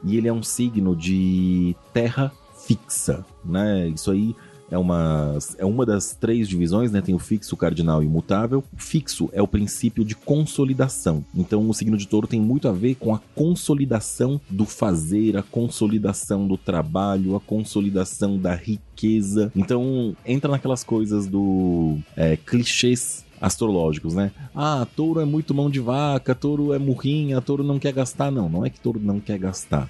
[0.03, 2.31] E ele é um signo de terra
[2.65, 3.87] fixa, né?
[3.89, 4.35] Isso aí
[4.71, 7.01] é uma, é uma das três divisões, né?
[7.01, 8.63] Tem o fixo, o cardinal e o imutável.
[8.73, 11.25] O fixo é o princípio de consolidação.
[11.35, 15.43] Então, o signo de touro tem muito a ver com a consolidação do fazer, a
[15.43, 19.51] consolidação do trabalho, a consolidação da riqueza.
[19.53, 24.31] Então, entra naquelas coisas do é, clichês astrológicos, né?
[24.55, 28.29] Ah, touro é muito mão de vaca, touro é murrinha, touro não quer gastar.
[28.31, 29.89] Não, não é que touro não quer gastar.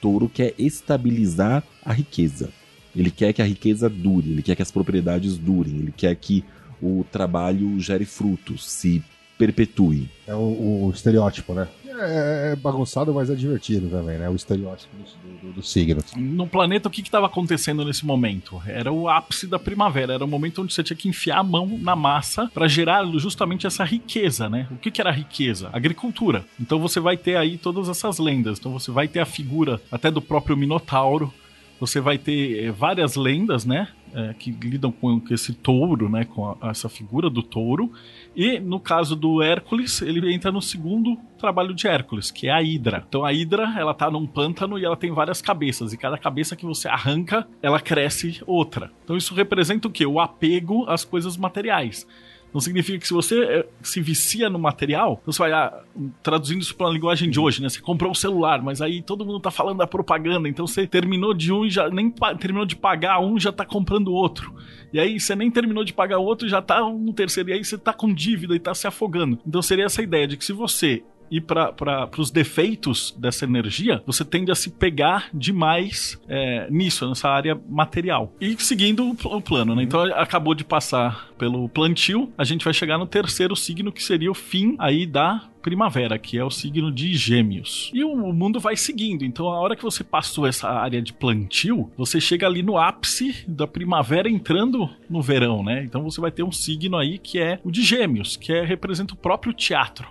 [0.00, 2.50] Touro quer estabilizar a riqueza.
[2.94, 6.44] Ele quer que a riqueza dure, ele quer que as propriedades durem, ele quer que
[6.82, 9.02] o trabalho gere frutos, se
[9.38, 10.10] perpetue.
[10.26, 11.68] É o, o estereótipo, né?
[12.00, 14.28] É, é bagunçado, mas é divertido também, né?
[14.28, 16.02] O estereótipo do, do, do signo.
[16.16, 18.60] No planeta, o que estava acontecendo nesse momento?
[18.66, 21.78] Era o ápice da primavera, era o momento onde você tinha que enfiar a mão
[21.80, 24.66] na massa para gerar justamente essa riqueza, né?
[24.70, 25.68] O que, que era riqueza?
[25.72, 26.44] Agricultura.
[26.58, 28.58] Então você vai ter aí todas essas lendas.
[28.58, 31.32] Então você vai ter a figura até do próprio Minotauro,
[31.80, 33.88] você vai ter é, várias lendas, né?
[34.12, 36.24] É, que lidam com esse touro, né?
[36.24, 37.90] Com a, essa figura do touro.
[38.34, 42.62] E no caso do Hércules, ele entra no segundo trabalho de Hércules, que é a
[42.62, 43.04] Hidra.
[43.08, 46.54] Então a Hidra, ela tá num pântano e ela tem várias cabeças, e cada cabeça
[46.54, 48.92] que você arranca, ela cresce outra.
[49.04, 50.06] Então isso representa o quê?
[50.06, 52.06] O apego às coisas materiais.
[52.52, 55.82] Não significa que se você eh, se vicia no material, você vai, ah,
[56.22, 57.68] traduzindo isso para a linguagem de hoje, né?
[57.68, 61.32] Você comprou um celular, mas aí todo mundo tá falando da propaganda, então você terminou
[61.32, 64.54] de um e já nem terminou de pagar um, já tá comprando outro.
[64.92, 67.78] E aí você nem terminou de pagar outro, já tá um terceiro, e aí você
[67.78, 69.38] tá com dívida e tá se afogando.
[69.46, 74.24] Então seria essa ideia de que se você e para os defeitos dessa energia, você
[74.24, 78.32] tende a se pegar demais é, nisso, nessa área material.
[78.40, 79.82] E seguindo o, o plano, né?
[79.82, 84.30] Então acabou de passar pelo plantio, a gente vai chegar no terceiro signo, que seria
[84.30, 87.90] o fim aí da primavera, que é o signo de Gêmeos.
[87.94, 89.24] E o mundo vai seguindo.
[89.24, 93.44] Então, a hora que você passou essa área de plantio, você chega ali no ápice
[93.46, 95.82] da primavera entrando no verão, né?
[95.84, 99.14] Então, você vai ter um signo aí que é o de Gêmeos, que é, representa
[99.14, 100.08] o próprio teatro.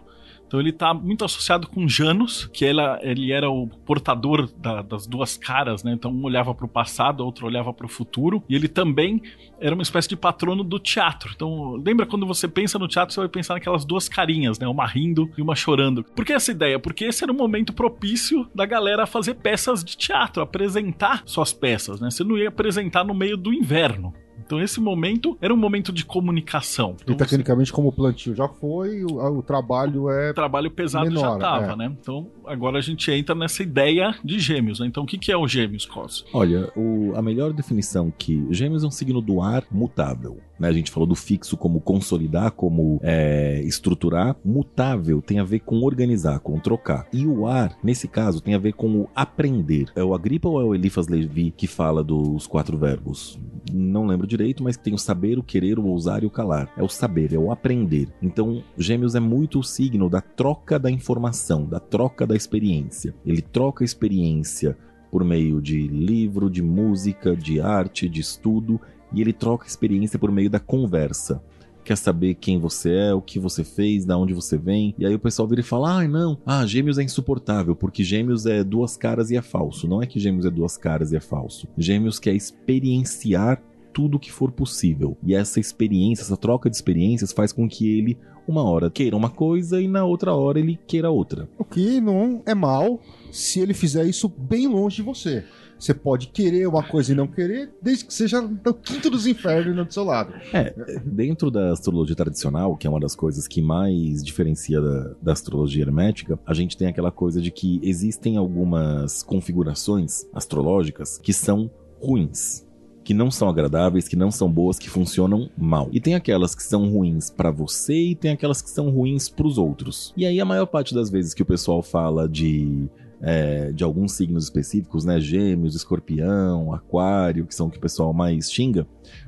[0.50, 5.06] Então ele está muito associado com Janus, que ela, ele era o portador da, das
[5.06, 5.92] duas caras, né?
[5.94, 8.44] Então um olhava para o passado, outro olhava para o futuro.
[8.50, 9.22] E ele também
[9.62, 11.34] era uma espécie de patrono do teatro.
[11.36, 14.68] Então lembra quando você pensa no teatro, você vai pensar naquelas duas carinhas, né?
[14.68, 16.04] Uma rindo e uma chorando.
[16.04, 16.80] Por que essa ideia?
[16.80, 22.02] Porque esse era o momento propício da galera fazer peças de teatro, apresentar suas peças,
[22.02, 22.10] né?
[22.10, 24.12] Você não ia apresentar no meio do inverno.
[24.46, 26.96] Então esse momento era um momento de comunicação.
[27.02, 30.32] Então, e tecnicamente, como o plantio já foi, o, o trabalho é.
[30.32, 31.76] O trabalho pesado menor, já estava, é.
[31.76, 31.98] né?
[32.00, 34.88] Então agora a gente entra nessa ideia de gêmeos, né?
[34.88, 36.26] Então o que, que é o gêmeos, Cos?
[36.34, 40.40] Olha, o, a melhor definição que gêmeos é um signo do ar mutável.
[40.60, 40.68] Né?
[40.68, 44.36] A gente falou do fixo como consolidar, como é, estruturar.
[44.44, 47.08] Mutável tem a ver com organizar, com trocar.
[47.14, 49.90] E o ar, nesse caso, tem a ver com o aprender.
[49.96, 53.40] É o Agripa ou é o Elifas Levi que fala dos quatro verbos?
[53.72, 56.72] Não lembro direito, mas tem o saber, o querer, o ousar e o calar.
[56.76, 58.10] É o saber, é o aprender.
[58.22, 63.14] Então, Gêmeos é muito o signo da troca da informação, da troca da experiência.
[63.26, 64.78] Ele troca experiência
[65.12, 68.80] por meio de livro, de música, de arte, de estudo,
[69.14, 71.42] e ele troca experiência por meio da conversa
[71.90, 74.94] quer saber quem você é, o que você fez, da onde você vem.
[75.00, 78.46] E aí o pessoal vira e fala: ah, não, ah, Gêmeos é insuportável, porque Gêmeos
[78.46, 79.88] é duas caras e é falso.
[79.88, 81.68] Não é que Gêmeos é duas caras e é falso.
[81.76, 83.60] Gêmeos quer experienciar
[83.92, 85.18] tudo que for possível.
[85.24, 89.30] E essa experiência, essa troca de experiências faz com que ele, uma hora, queira uma
[89.30, 91.48] coisa e na outra hora ele queira outra.
[91.58, 93.00] O que não é mal
[93.32, 95.46] se ele fizer isso bem longe de você.
[95.78, 99.88] Você pode querer uma coisa e não querer, desde que seja no quinto dos infernos
[99.88, 100.34] do seu lado.
[100.52, 100.74] É,
[101.06, 105.84] dentro da astrologia tradicional, que é uma das coisas que mais diferencia da, da astrologia
[105.84, 112.68] hermética, a gente tem aquela coisa de que existem algumas configurações astrológicas que são ruins
[113.10, 115.90] que não são agradáveis, que não são boas, que funcionam mal.
[115.92, 119.48] E tem aquelas que são ruins para você e tem aquelas que são ruins para
[119.48, 120.14] os outros.
[120.16, 122.88] E aí a maior parte das vezes que o pessoal fala de
[123.20, 125.20] é, de alguns signos específicos, né?
[125.20, 128.86] Gêmeos, escorpião, aquário, que são o que o pessoal mais xinga.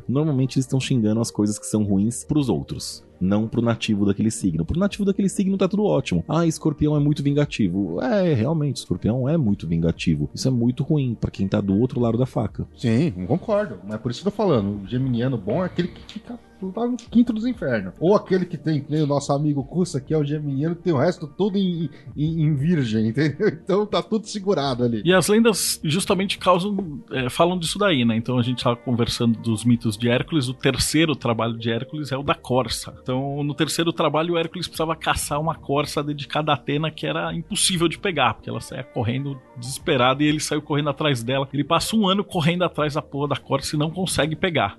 [0.07, 4.05] Normalmente eles estão xingando as coisas que são ruins para os outros não pro nativo
[4.05, 4.65] daquele signo.
[4.65, 6.23] Pro nativo daquele signo tá tudo ótimo.
[6.27, 8.01] Ah, escorpião é muito vingativo.
[8.01, 10.29] É, realmente, escorpião é muito vingativo.
[10.33, 12.67] Isso é muito ruim para quem tá do outro lado da faca.
[12.75, 13.79] Sim, concordo.
[13.87, 14.83] Mas por isso que eu tô falando.
[14.83, 16.39] O geminiano bom é aquele que fica
[16.75, 17.93] lá no quinto dos infernos.
[17.99, 20.83] Ou aquele que tem, que nem o nosso amigo Cussa, que é o geminiano, que
[20.83, 23.47] tem o resto todo em, em, em, virgem, entendeu?
[23.47, 25.01] Então tá tudo segurado ali.
[25.03, 28.15] E as lendas justamente causam, é, falam disso daí, né?
[28.15, 32.17] Então a gente tava conversando dos mitos de Hércules, o terceiro trabalho de Hércules é
[32.17, 32.93] o da Corsa.
[33.01, 37.33] Então no terceiro trabalho o Hércules precisava caçar uma Corsa dedicada a Atena que era
[37.33, 41.47] impossível de pegar, porque ela saía correndo desesperada e ele saiu correndo atrás dela.
[41.53, 44.77] Ele passa um ano correndo atrás da porra da Corsa e não consegue pegar.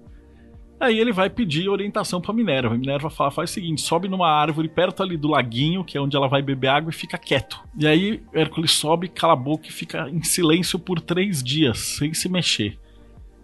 [0.83, 2.77] Aí ele vai pedir orientação para Minerva.
[2.77, 6.17] Minerva fala: faz o seguinte, sobe numa árvore perto ali do laguinho, que é onde
[6.17, 7.61] ela vai beber água, e fica quieto.
[7.79, 12.13] E aí Hércules sobe, cala a boca e fica em silêncio por três dias, sem
[12.13, 12.82] se mexer.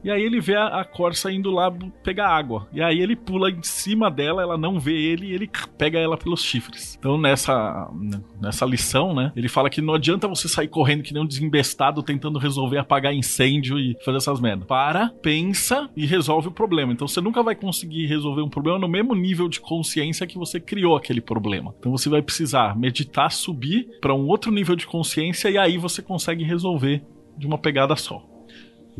[0.03, 1.71] E aí ele vê a, a Corsa indo lá
[2.03, 2.69] pegar água.
[2.73, 6.17] E aí ele pula em cima dela, ela não vê ele e ele pega ela
[6.17, 6.97] pelos chifres.
[6.99, 7.91] Então nessa,
[8.41, 9.33] nessa lição, né?
[9.35, 13.15] Ele fala que não adianta você sair correndo que nem um desembestado tentando resolver apagar
[13.15, 14.67] incêndio e fazer essas merdas.
[14.67, 16.93] Para, pensa e resolve o problema.
[16.93, 20.61] Então você nunca vai conseguir resolver um problema no mesmo nível de consciência que você
[20.61, 21.75] criou aquele problema.
[21.79, 26.03] Então você vai precisar meditar, subir para um outro nível de consciência e aí você
[26.03, 27.03] consegue resolver
[27.37, 28.38] de uma pegada só.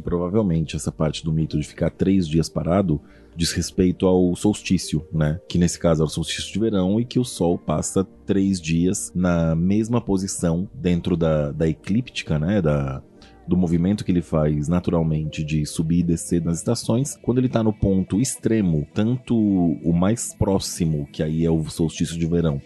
[0.01, 3.01] Provavelmente essa parte do mito de ficar três dias parado
[3.39, 5.41] diz respeito ao solstício, né?
[5.49, 9.13] Que nesse caso é o solstício de verão e que o Sol passa três dias
[9.15, 12.61] na mesma posição dentro da, da eclíptica, né?
[12.61, 13.01] Da,
[13.47, 17.63] do movimento que ele faz naturalmente de subir e descer nas estações, quando ele está
[17.63, 22.61] no ponto extremo, tanto o mais próximo, que aí é o solstício de verão,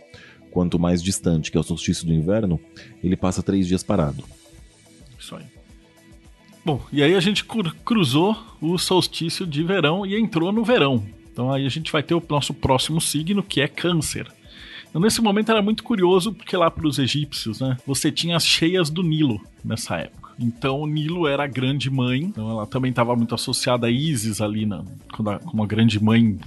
[0.50, 2.58] quanto mais distante, que é o solstício do inverno,
[3.02, 4.24] ele passa três dias parado.
[6.64, 7.44] Bom, e aí a gente
[7.84, 11.04] cruzou o solstício de verão e entrou no verão.
[11.32, 14.26] Então aí a gente vai ter o nosso próximo signo, que é Câncer.
[14.88, 18.44] Então, nesse momento era muito curioso, porque lá para os egípcios, né, você tinha as
[18.44, 20.32] cheias do Nilo nessa época.
[20.38, 24.40] Então o Nilo era a grande mãe, então ela também estava muito associada a Isis
[24.42, 26.38] ali, na, como a grande mãe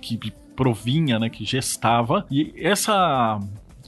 [0.00, 2.26] que, que provinha, né, que gestava.
[2.30, 3.38] E essa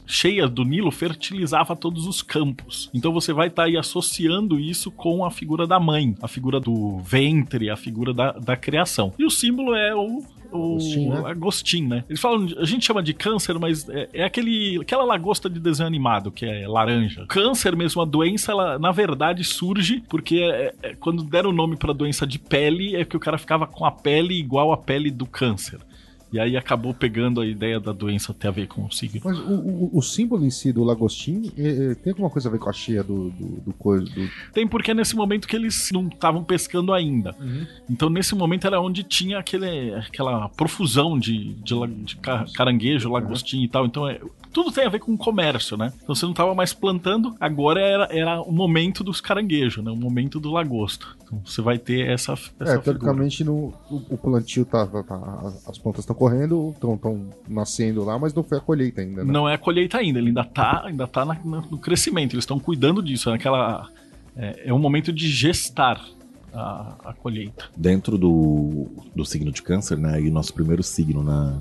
[0.06, 2.90] cheia do Nilo fertilizava todos os campos.
[2.92, 6.60] Então você vai estar tá aí associando isso com a figura da mãe, a figura
[6.60, 9.12] do ventre, a figura da, da criação.
[9.18, 10.22] E o símbolo é o
[10.54, 11.30] o Agostinho, né?
[11.30, 12.04] Agostinho, né?
[12.08, 15.86] Eles falam, a gente chama de câncer, mas é, é, aquele, aquela lagosta de desenho
[15.86, 17.26] animado, que é laranja.
[17.28, 21.76] Câncer mesmo, a doença, ela na verdade surge porque é, é, quando deram o nome
[21.76, 25.10] pra doença de pele, é que o cara ficava com a pele igual a pele
[25.10, 25.80] do câncer.
[26.34, 29.20] E aí acabou pegando a ideia da doença ter a ver com o signo.
[29.24, 32.52] Mas o, o, o símbolo em si do lagostim é, é, tem alguma coisa a
[32.52, 34.04] ver com a cheia do, do, do coisa?
[34.04, 34.28] Do...
[34.52, 37.36] Tem, porque é nesse momento que eles não estavam pescando ainda.
[37.38, 37.64] Uhum.
[37.88, 42.16] Então nesse momento era onde tinha aquele, aquela profusão de, de, de
[42.52, 43.64] caranguejo, lagostim uhum.
[43.64, 43.86] e tal.
[43.86, 44.18] Então é,
[44.54, 45.92] tudo tem a ver com comércio, né?
[46.00, 49.90] Então você não estava mais plantando, agora era, era o momento dos caranguejos, né?
[49.90, 51.18] O momento do lagosto.
[51.24, 52.34] Então você vai ter essa.
[52.60, 57.28] essa é, teoricamente no, o, o, plantio tá, tá, tá As plantas estão correndo, estão
[57.48, 59.32] nascendo lá, mas não foi a colheita ainda, né?
[59.32, 62.60] Não é a colheita ainda, ele ainda tá, ainda tá na, no crescimento, eles estão
[62.60, 63.88] cuidando disso, naquela.
[64.36, 66.00] É, é um momento de gestar
[66.52, 67.64] a, a, colheita.
[67.76, 70.20] Dentro do, do signo de câncer, né?
[70.20, 71.60] E o nosso primeiro signo na,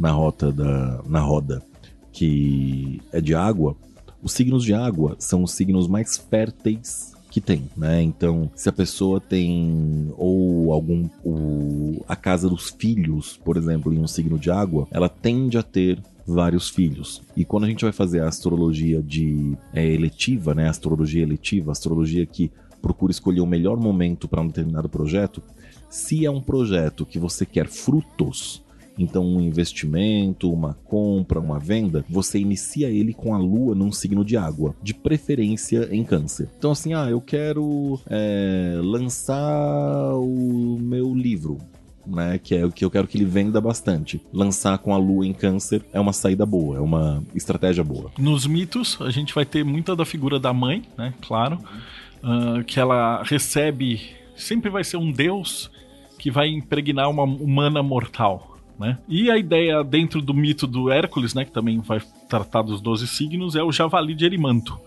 [0.00, 1.02] na rota da.
[1.06, 1.62] na roda
[2.16, 3.76] que é de água,
[4.22, 8.02] os signos de água são os signos mais férteis que tem, né?
[8.02, 13.98] Então, se a pessoa tem ou algum o, a casa dos filhos, por exemplo, em
[13.98, 17.20] um signo de água, ela tende a ter vários filhos.
[17.36, 20.70] E quando a gente vai fazer a astrologia de é, eletiva, né?
[20.70, 22.50] Astrologia eletiva, astrologia que
[22.80, 25.42] procura escolher o melhor momento para um determinado projeto,
[25.90, 28.62] se é um projeto que você quer frutos,
[28.98, 34.24] então, um investimento, uma compra, uma venda, você inicia ele com a lua num signo
[34.24, 36.48] de água, de preferência em câncer.
[36.58, 41.58] Então, assim, ah, eu quero é, lançar o meu livro.
[42.08, 44.20] Né, que é o que eu quero que ele venda bastante.
[44.32, 48.12] Lançar com a lua em câncer é uma saída boa, é uma estratégia boa.
[48.16, 51.12] Nos mitos, a gente vai ter muita da figura da mãe, né?
[51.20, 51.58] Claro.
[52.22, 54.02] Uh, que ela recebe.
[54.36, 55.68] Sempre vai ser um deus
[56.16, 58.98] que vai impregnar uma humana mortal né?
[59.08, 63.06] E a ideia dentro do mito do Hércules, né, que também vai tratar dos 12
[63.06, 64.78] signos, é o javali de Erimanto.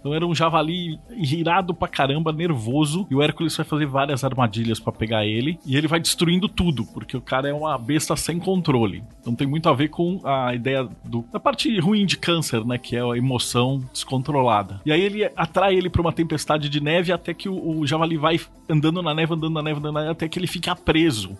[0.00, 4.78] Então era um javali irado pra caramba, nervoso, e o Hércules vai fazer várias armadilhas
[4.78, 8.38] para pegar ele, e ele vai destruindo tudo, porque o cara é uma besta sem
[8.38, 9.02] controle.
[9.20, 12.78] Então tem muito a ver com a ideia do, da parte ruim de câncer, né,
[12.78, 14.80] que é a emoção descontrolada.
[14.86, 18.16] E aí ele atrai ele para uma tempestade de neve até que o, o javali
[18.16, 21.36] vai andando na neve, andando na neve, andando na neve, até que ele fica preso.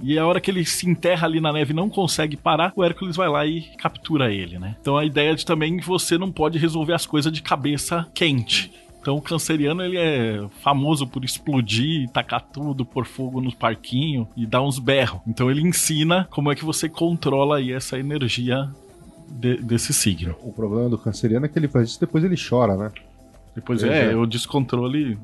[0.00, 2.84] E a hora que ele se enterra ali na neve e não consegue parar, o
[2.84, 4.76] Hércules vai lá e captura ele, né?
[4.80, 8.72] Então a ideia de também que você não pode resolver as coisas de cabeça quente.
[9.00, 14.44] Então o canceriano ele é famoso por explodir, tacar tudo, por fogo no parquinho e
[14.44, 15.20] dar uns berros.
[15.26, 18.68] Então ele ensina como é que você controla aí essa energia
[19.28, 20.34] de, desse signo.
[20.42, 22.90] O problema do canceriano é que ele faz isso depois ele chora, né?
[23.54, 25.16] Depois é, é, o descontrole.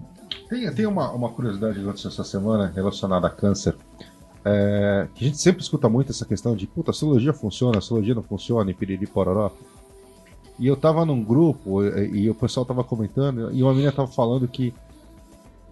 [0.48, 3.74] Tem, tem uma, uma curiosidade durante essa semana relacionada a câncer.
[4.44, 8.14] É, a gente sempre escuta muito essa questão de puta, a astrologia funciona, a astrologia
[8.14, 9.50] não funciona, e piriri pororó.
[10.58, 14.08] E eu tava num grupo e, e o pessoal tava comentando, e uma menina tava
[14.08, 14.74] falando que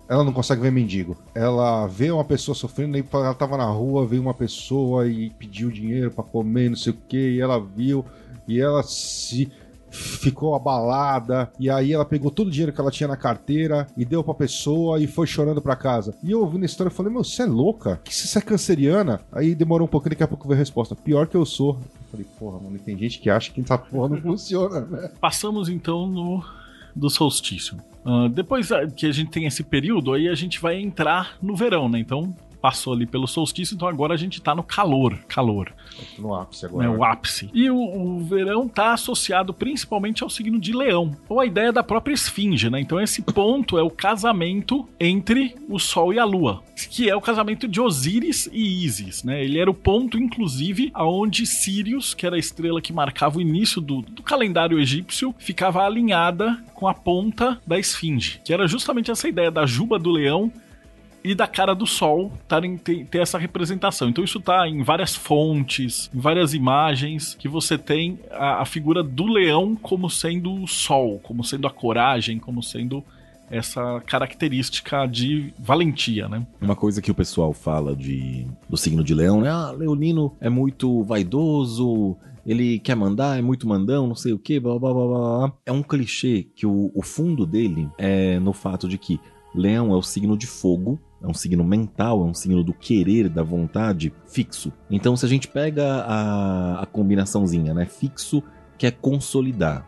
[0.09, 1.17] ela não consegue ver mendigo.
[1.35, 5.71] Ela vê uma pessoa sofrendo, e ela tava na rua, veio uma pessoa e pediu
[5.71, 8.05] dinheiro para comer, não sei o que, e ela viu,
[8.49, 9.51] e ela se
[9.91, 14.05] ficou abalada, e aí ela pegou todo o dinheiro que ela tinha na carteira e
[14.05, 16.15] deu pra pessoa e foi chorando pra casa.
[16.23, 18.01] E eu ouvindo a história, eu falei, meu, você é louca?
[18.05, 19.21] Que você é canceriana?
[19.33, 20.95] Aí demorou um pouquinho, daqui a pouco veio a resposta.
[20.95, 21.75] Pior que eu sou.
[21.75, 25.11] Eu falei, porra, mano, tem gente que acha que essa porra não funciona, né?
[25.21, 26.43] Passamos então no
[26.95, 27.77] do solstício.
[28.05, 31.55] Uh, depois ah, que a gente tem esse período, aí a gente vai entrar no
[31.55, 31.99] verão, né?
[31.99, 35.19] Então passou ali pelo solstício, então agora a gente tá no calor.
[35.29, 35.73] Calor.
[36.19, 36.89] No ápice agora.
[36.89, 37.51] Né, o ápice.
[37.53, 41.83] E o, o verão tá associado principalmente ao signo de leão, ou a ideia da
[41.83, 42.81] própria esfinge, né?
[42.81, 47.21] Então esse ponto é o casamento entre o Sol e a Lua, que é o
[47.21, 49.43] casamento de Osíris e Ísis, né?
[49.43, 53.81] Ele era o ponto, inclusive, aonde Sirius, que era a estrela que marcava o início
[53.81, 59.29] do, do calendário egípcio, ficava alinhada com a ponta da esfinge, que era justamente essa
[59.29, 60.51] ideia da juba do leão
[61.23, 64.09] e da cara do sol tarem, ter, ter, essa representação.
[64.09, 69.03] Então isso tá em várias fontes, em várias imagens, que você tem a, a figura
[69.03, 73.05] do leão como sendo o sol, como sendo a coragem, como sendo
[73.51, 76.47] essa característica de valentia, né?
[76.61, 79.51] Uma coisa que o pessoal fala de do signo de leão, né?
[79.51, 82.17] Ah, leonino é muito vaidoso,
[82.47, 85.53] ele quer mandar, é muito mandão, não sei o que, blá blá blá blá.
[85.67, 89.21] É um clichê que o, o fundo dele é no fato de que
[89.53, 93.29] leão é o signo de fogo é um signo mental, é um signo do querer,
[93.29, 94.73] da vontade, fixo.
[94.91, 97.85] Então, se a gente pega a, a combinaçãozinha, né?
[97.87, 98.43] Fixo
[98.79, 99.87] quer consolidar,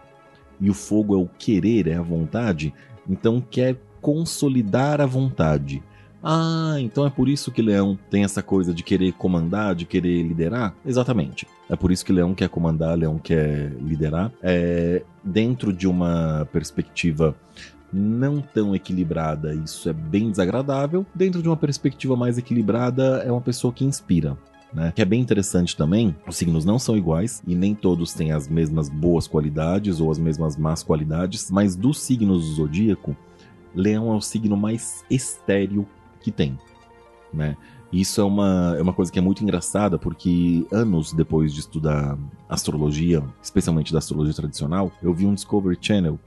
[0.60, 2.72] e o fogo é o querer, é a vontade,
[3.08, 5.82] então quer consolidar a vontade.
[6.22, 10.22] Ah, então é por isso que Leão tem essa coisa de querer comandar, de querer
[10.22, 10.72] liderar?
[10.86, 11.48] Exatamente.
[11.68, 14.30] É por isso que Leão quer comandar, Leão quer liderar.
[14.40, 17.34] É, dentro de uma perspectiva
[17.92, 21.04] não tão equilibrada, isso é bem desagradável.
[21.14, 24.36] Dentro de uma perspectiva mais equilibrada, é uma pessoa que inspira.
[24.72, 24.90] Né?
[24.94, 28.48] Que é bem interessante também, os signos não são iguais e nem todos têm as
[28.48, 33.14] mesmas boas qualidades ou as mesmas más qualidades, mas dos signos do zodíaco,
[33.74, 35.86] Leão é o signo mais estéreo
[36.20, 36.58] que tem,
[37.32, 37.56] né?
[37.92, 42.16] Isso é uma, é uma coisa que é muito engraçada, porque anos depois de estudar
[42.48, 46.18] astrologia, especialmente da astrologia tradicional, eu vi um Discovery Channel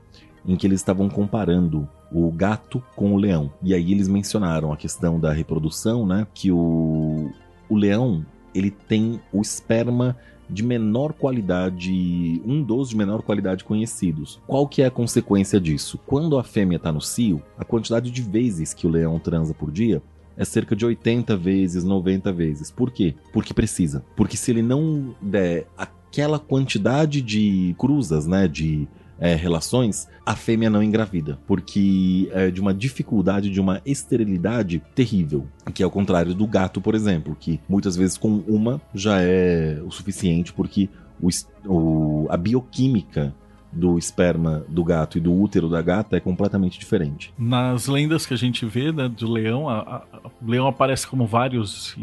[0.48, 3.52] em que eles estavam comparando o gato com o leão.
[3.62, 6.28] E aí eles mencionaram a questão da reprodução, né?
[6.34, 7.32] Que o,
[7.70, 10.16] o leão ele tem o esperma
[10.50, 14.40] de menor qualidade, um dos de menor qualidade conhecidos.
[14.48, 16.00] Qual que é a consequência disso?
[16.06, 19.72] Quando a fêmea está no cio, a quantidade de vezes que o leão transa por
[19.72, 20.02] dia
[20.38, 22.70] é cerca de 80 vezes, 90 vezes.
[22.70, 23.16] Por quê?
[23.34, 24.06] Porque precisa.
[24.16, 28.88] Porque se ele não der aquela quantidade de cruzas, né, de
[29.20, 35.48] é, relações, a fêmea não engravida, porque é de uma dificuldade, de uma esterilidade terrível,
[35.74, 39.82] que é o contrário do gato, por exemplo, que muitas vezes com uma já é
[39.86, 40.90] o suficiente, porque
[41.22, 41.30] o,
[41.66, 43.34] o, a bioquímica
[43.72, 47.34] do esperma do gato e do útero da gata é completamente diferente.
[47.38, 51.96] Nas lendas que a gente vê né, do leão, o leão aparece como vários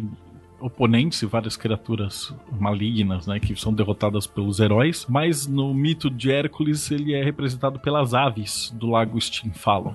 [0.63, 6.31] oponentes e várias criaturas malignas, né, que são derrotadas pelos heróis, mas no mito de
[6.31, 9.95] Hércules ele é representado pelas aves do lago Stinfalon.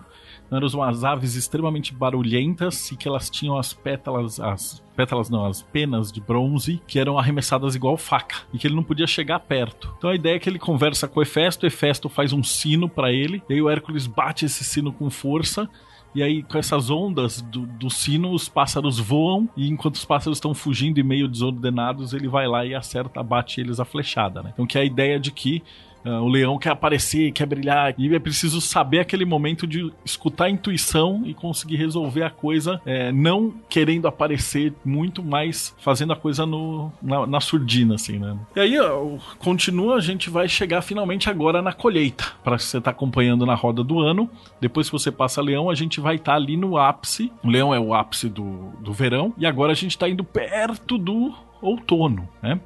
[0.49, 5.61] Eram umas aves extremamente barulhentas e que elas tinham as pétalas, as pétalas não, as
[5.61, 9.93] penas de bronze que eram arremessadas igual faca e que ele não podia chegar perto.
[9.97, 13.43] Então a ideia é que ele conversa com Hefesto, Hefesto faz um sino para ele,
[13.49, 15.69] e aí o Hércules bate esse sino com força
[16.17, 19.47] e aí, com essas ondas do, do sino, os pássaros voam.
[19.55, 23.61] E enquanto os pássaros estão fugindo e meio desordenados, ele vai lá e acerta, bate
[23.61, 24.49] eles a flechada, né?
[24.51, 25.61] Então, que é a ideia de que
[26.05, 30.45] Uh, o leão quer aparecer, quer brilhar, e é preciso saber aquele momento de escutar
[30.45, 36.15] a intuição e conseguir resolver a coisa, é, não querendo aparecer muito, mas fazendo a
[36.15, 38.37] coisa no, na, na surdina, assim, né?
[38.55, 42.91] E aí, ó, continua, a gente vai chegar finalmente agora na colheita, para você estar
[42.91, 44.29] tá acompanhando na roda do ano.
[44.59, 47.31] Depois que você passa leão, a gente vai estar tá ali no ápice.
[47.43, 50.97] O leão é o ápice do, do verão, e agora a gente está indo perto
[50.97, 52.59] do outono, né?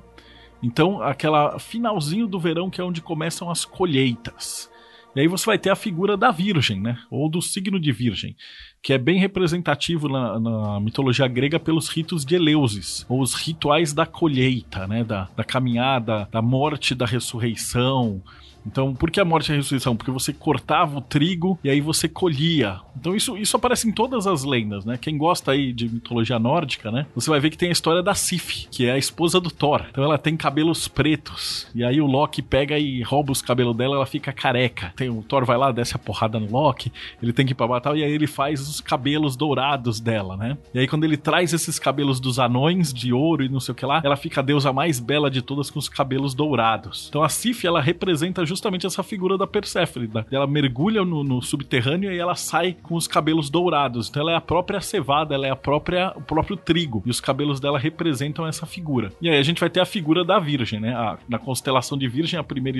[0.61, 4.69] Então, aquela finalzinho do verão que é onde começam as colheitas.
[5.15, 6.97] E aí você vai ter a figura da Virgem, né?
[7.09, 8.35] Ou do signo de Virgem,
[8.81, 13.91] que é bem representativo na, na mitologia grega pelos ritos de Eleusis, ou os rituais
[13.91, 15.03] da colheita, né?
[15.03, 18.23] Da, da caminhada, da morte, da ressurreição,
[18.65, 19.95] então, por que a morte e a ressurreição?
[19.95, 22.79] Porque você cortava o trigo e aí você colhia.
[22.99, 24.97] Então, isso, isso aparece em todas as lendas, né?
[24.99, 27.05] Quem gosta aí de mitologia nórdica, né?
[27.15, 29.85] Você vai ver que tem a história da Sif, que é a esposa do Thor.
[29.89, 31.67] Então, ela tem cabelos pretos.
[31.73, 34.93] E aí o Loki pega e rouba os cabelos dela, ela fica careca.
[34.95, 36.91] Tem, o Thor vai lá, desce a porrada no Loki,
[37.21, 40.57] ele tem que ir pra batalha e aí ele faz os cabelos dourados dela, né?
[40.73, 43.75] E aí, quando ele traz esses cabelos dos anões de ouro e não sei o
[43.75, 47.07] que lá, ela fica a deusa mais bela de todas com os cabelos dourados.
[47.09, 50.07] Então, a Sif, ela representa justamente essa figura da Perséfone.
[50.07, 54.09] Da, ela mergulha no, no, subterrâneo e ela sai com os cabelos dourados.
[54.09, 57.01] Então ela é a própria cevada, ela é a própria, o próprio trigo.
[57.05, 59.11] E os cabelos dela representam essa figura.
[59.21, 60.93] E aí a gente vai ter a figura da Virgem, né?
[60.93, 62.77] A, na constelação de Virgem, a primeira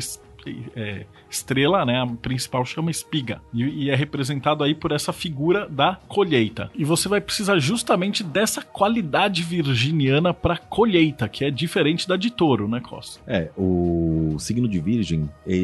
[0.76, 2.01] é, estrela, né?
[2.01, 3.41] A principal chama espiga.
[3.53, 6.69] E, e, é representado aí por essa figura da colheita.
[6.76, 12.32] E você vai precisar justamente dessa qualidade virginiana para colheita, que é diferente da de
[12.32, 13.22] touro, né, Costa?
[13.28, 15.61] É, o signo de virgem, ele.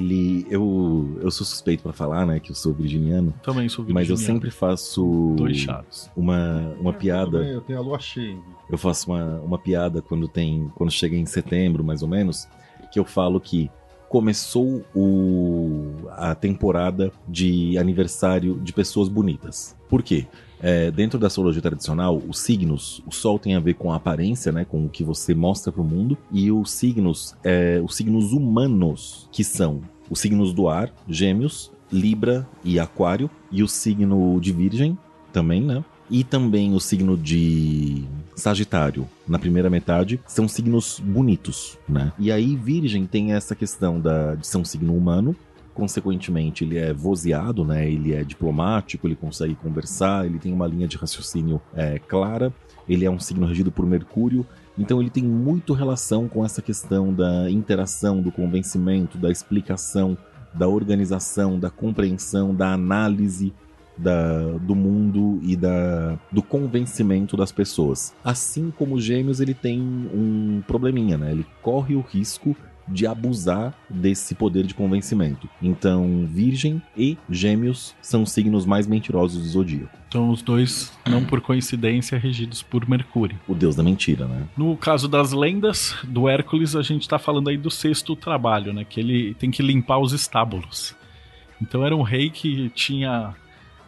[0.50, 3.34] Eu, eu sou suspeito para falar, né, que eu sou virginiano.
[3.43, 3.93] Também sou virginiano.
[3.93, 5.34] Mas eu sempre faço.
[5.38, 6.10] Dois chaves.
[6.16, 7.39] Uma, uma piada.
[7.39, 8.38] Eu, tenho a lua cheia.
[8.70, 10.72] Eu faço uma, uma piada quando tem.
[10.76, 12.48] Quando chega em setembro, mais ou menos,
[12.91, 13.70] que eu falo que
[14.10, 15.57] começou o,
[16.18, 19.76] a temporada de aniversário de pessoas bonitas.
[19.88, 20.28] Por quê?
[20.59, 24.51] É, dentro da astrologia tradicional, os signos, o Sol tem a ver com a aparência,
[24.51, 28.34] né, com o que você mostra para o mundo, e os signos, é, os signos
[28.34, 34.51] humanos, que são os signos do ar, Gêmeos, Libra e Aquário, e o signo de
[34.51, 34.97] Virgem
[35.32, 35.84] também, né?
[36.09, 38.03] E também o signo de
[38.34, 42.13] Sagitário, na primeira metade, são signos bonitos, né?
[42.18, 45.36] E aí, Virgem tem essa questão da, de ser um signo humano,
[45.78, 47.88] consequentemente ele é vozeado, né?
[47.88, 52.52] Ele é diplomático, ele consegue conversar, ele tem uma linha de raciocínio é, clara,
[52.90, 54.44] ele é um signo regido por Mercúrio,
[54.76, 60.18] então ele tem muito relação com essa questão da interação, do convencimento, da explicação,
[60.52, 63.54] da organização, da compreensão, da análise
[63.96, 68.16] da, do mundo e da, do convencimento das pessoas.
[68.24, 71.32] Assim como Gêmeos, ele tem um probleminha, né?
[71.32, 72.56] Ele corre o risco
[72.88, 75.50] de abusar desse poder de convencimento.
[75.62, 79.98] Então, Virgem e Gêmeos são os signos mais mentirosos do zodíaco.
[80.08, 83.38] Então, os dois, não por coincidência, regidos por Mercúrio.
[83.48, 84.48] O deus da mentira, né?
[84.56, 88.86] No caso das lendas do Hércules, a gente tá falando aí do sexto trabalho, né?
[88.86, 90.96] Que ele tem que limpar os estábulos.
[91.62, 93.36] Então, era um rei que tinha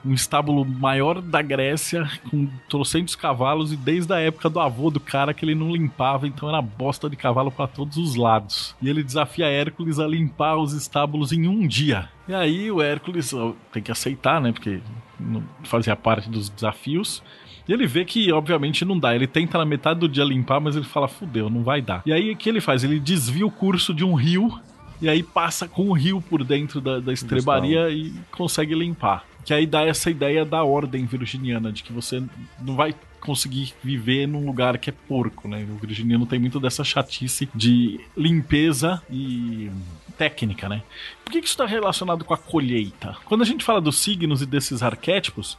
[0.03, 4.99] um estábulo maior da Grécia, com trocentos cavalos, e desde a época do avô do
[4.99, 8.75] cara que ele não limpava, então era bosta de cavalo para todos os lados.
[8.81, 12.09] E ele desafia Hércules a limpar os estábulos em um dia.
[12.27, 13.33] E aí o Hércules
[13.71, 14.51] tem que aceitar, né?
[14.51, 14.79] Porque
[15.19, 17.21] não fazia parte dos desafios.
[17.67, 19.13] E ele vê que, obviamente, não dá.
[19.13, 22.01] Ele tenta na metade do dia limpar, mas ele fala, fudeu, não vai dar.
[22.05, 22.83] E aí o que ele faz?
[22.83, 24.59] Ele desvia o curso de um rio
[25.01, 29.23] e aí passa com o rio por dentro da, da estrebaria e consegue limpar.
[29.49, 32.21] Que aí dá essa ideia da ordem virginiana, de que você
[32.61, 35.65] não vai conseguir viver num lugar que é porco, né?
[35.71, 39.71] O virginiano tem muito dessa chatice de limpeza e
[40.19, 40.83] técnica, né?
[41.25, 43.17] Por que, isso está relacionado com a colheita?
[43.25, 45.57] Quando a gente fala dos signos e desses arquétipos,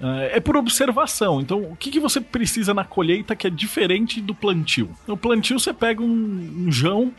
[0.00, 1.40] eh, é por observação.
[1.40, 4.90] Então, o que, que você precisa na colheita que é diferente do plantio?
[5.08, 7.12] No plantio, você pega um, um jão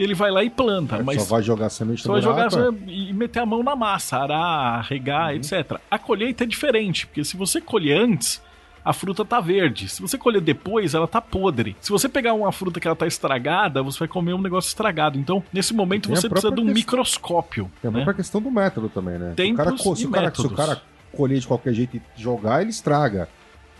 [0.00, 0.96] e ele vai lá e planta.
[0.96, 2.48] É, mas só vai jogar semente Só vai jogar
[2.86, 5.36] e meter a mão na massa, arar, regar, uhum.
[5.36, 5.78] etc.
[5.90, 8.40] A colheita é diferente, porque se você colher antes,
[8.82, 9.90] a fruta tá verde.
[9.90, 11.76] Se você colher depois, ela tá podre.
[11.82, 15.18] Se você pegar uma fruta que ela tá estragada, você vai comer um negócio estragado.
[15.18, 17.70] Então, nesse momento, você precisa de um microscópio.
[17.82, 17.98] Tem a né?
[17.98, 19.34] própria questão do método também, né?
[19.36, 20.82] Tempos se o cara, se o cara, se o cara
[21.14, 23.28] colher de qualquer jeito e jogar, ele estraga.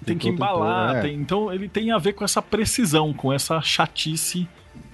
[0.05, 0.97] Tem que embalar.
[0.97, 1.01] é.
[1.01, 4.47] tem, então, ele tem a ver com essa precisão, com essa chatice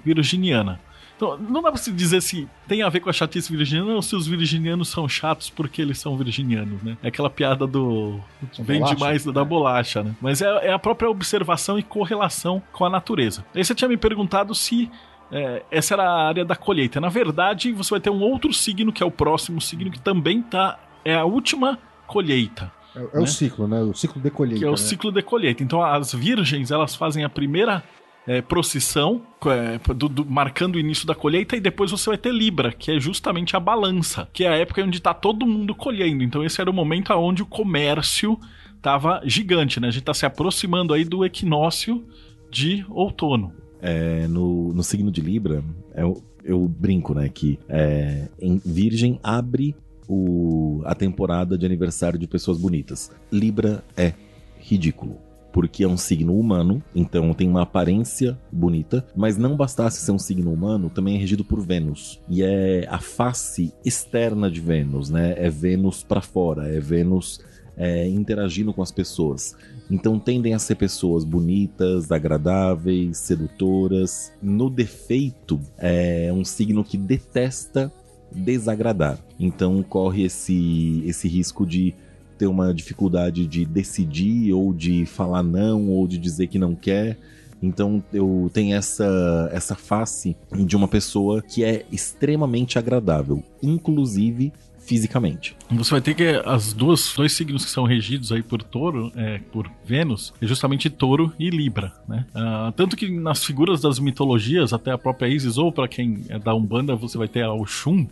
[0.04, 0.78] virginiana.
[1.16, 4.02] Então, não dá pra se dizer se tem a ver com a chatice virginiana ou
[4.02, 6.96] se os virginianos são chatos porque eles são virginianos, né?
[7.02, 8.20] É aquela piada do.
[8.58, 10.14] Vende mais da bolacha, né?
[10.20, 13.44] Mas é, é, a própria observação e correlação com a natureza.
[13.54, 14.90] Aí você tinha me perguntado se.
[15.32, 17.00] É, essa era a área da colheita.
[17.00, 20.42] Na verdade, você vai ter um outro signo, que é o próximo signo, que também
[20.42, 20.78] tá.
[21.04, 22.70] É a última colheita.
[22.94, 23.22] É, é né?
[23.22, 23.80] o ciclo, né?
[23.80, 24.58] O ciclo de colheita.
[24.58, 24.76] Que é o né?
[24.76, 25.62] ciclo de colheita.
[25.62, 27.82] Então, as virgens, elas fazem a primeira
[28.26, 32.32] é, procissão, é, do, do, marcando o início da colheita, e depois você vai ter
[32.32, 36.24] Libra, que é justamente a balança, que é a época onde está todo mundo colhendo.
[36.24, 38.38] Então esse era o momento onde o comércio
[38.76, 39.88] estava gigante, né?
[39.88, 42.04] A gente está se aproximando aí do equinócio
[42.50, 43.52] de outono.
[43.80, 45.62] É, no, no signo de Libra,
[45.94, 49.76] eu, eu brinco, né, que é, em Virgem abre
[50.08, 53.12] o, a temporada de aniversário de pessoas bonitas.
[53.30, 54.14] Libra é
[54.58, 55.25] ridículo
[55.56, 60.18] porque é um signo humano, então tem uma aparência bonita, mas não bastasse ser um
[60.18, 62.20] signo humano, também é regido por Vênus.
[62.28, 65.34] E é a face externa de Vênus, né?
[65.38, 67.40] É Vênus para fora, é Vênus
[67.74, 69.56] é, interagindo com as pessoas.
[69.90, 74.34] Então tendem a ser pessoas bonitas, agradáveis, sedutoras.
[74.42, 77.90] No defeito, é um signo que detesta
[78.30, 79.18] desagradar.
[79.40, 81.94] Então corre esse, esse risco de
[82.38, 87.18] ter uma dificuldade de decidir ou de falar não ou de dizer que não quer.
[87.62, 94.52] Então eu tenho essa, essa face de uma pessoa que é extremamente agradável, inclusive
[94.86, 95.56] fisicamente.
[95.72, 99.40] Você vai ter que as duas dois signos que são regidos aí por Touro, é,
[99.50, 102.24] por Vênus, é justamente Touro e Libra, né?
[102.32, 106.38] Ah, tanto que nas figuras das mitologias, até a própria Isis ou para quem é
[106.38, 108.06] da Umbanda, você vai ter a Oxum,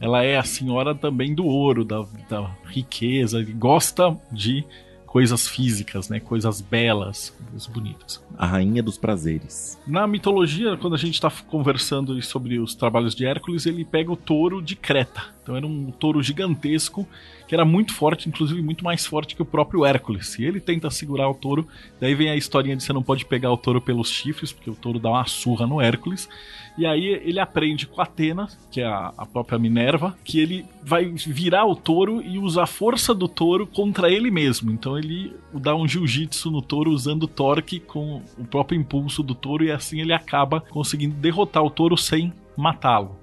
[0.00, 4.64] ela é a senhora também do ouro, da, da riqueza, gosta de
[5.16, 6.20] coisas físicas, né?
[6.20, 8.22] Coisas belas, coisas bonitas.
[8.36, 9.80] A rainha dos prazeres.
[9.86, 14.16] Na mitologia, quando a gente está conversando sobre os trabalhos de Hércules, ele pega o
[14.16, 15.22] touro de Creta.
[15.42, 17.08] Então era um touro gigantesco
[17.48, 20.38] que era muito forte, inclusive muito mais forte que o próprio Hércules.
[20.38, 21.66] E ele tenta segurar o touro,
[21.98, 24.74] daí vem a historinha de você não pode pegar o touro pelos chifres, porque o
[24.74, 26.28] touro dá uma surra no Hércules.
[26.78, 31.06] E aí ele aprende com Atena, que é a, a própria Minerva, que ele vai
[31.06, 34.70] virar o touro e usar a força do touro contra ele mesmo.
[34.70, 39.64] Então ele dá um jiu-jitsu no touro usando torque com o próprio impulso do touro
[39.64, 43.16] e assim ele acaba conseguindo derrotar o touro sem matá-lo.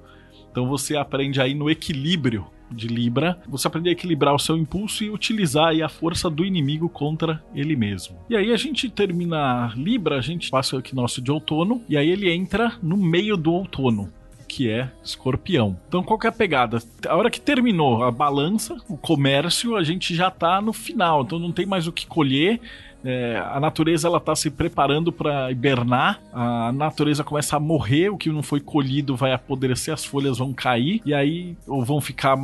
[0.51, 5.03] Então você aprende aí no equilíbrio de Libra, você aprende a equilibrar o seu impulso
[5.03, 8.17] e utilizar aí a força do inimigo contra ele mesmo.
[8.29, 12.09] E aí a gente termina Libra, a gente passa o equinócio de outono, e aí
[12.09, 14.11] ele entra no meio do outono
[14.53, 15.75] que é escorpião.
[15.87, 16.77] Então, qual que é a pegada?
[17.07, 21.39] A hora que terminou a balança, o comércio, a gente já tá no final, então
[21.39, 22.61] não tem mais o que colher.
[23.05, 28.17] É, a natureza ela está se preparando para hibernar, a natureza começa a morrer, o
[28.17, 32.37] que não foi colhido vai apodrecer, as folhas vão cair e aí ou vão ficar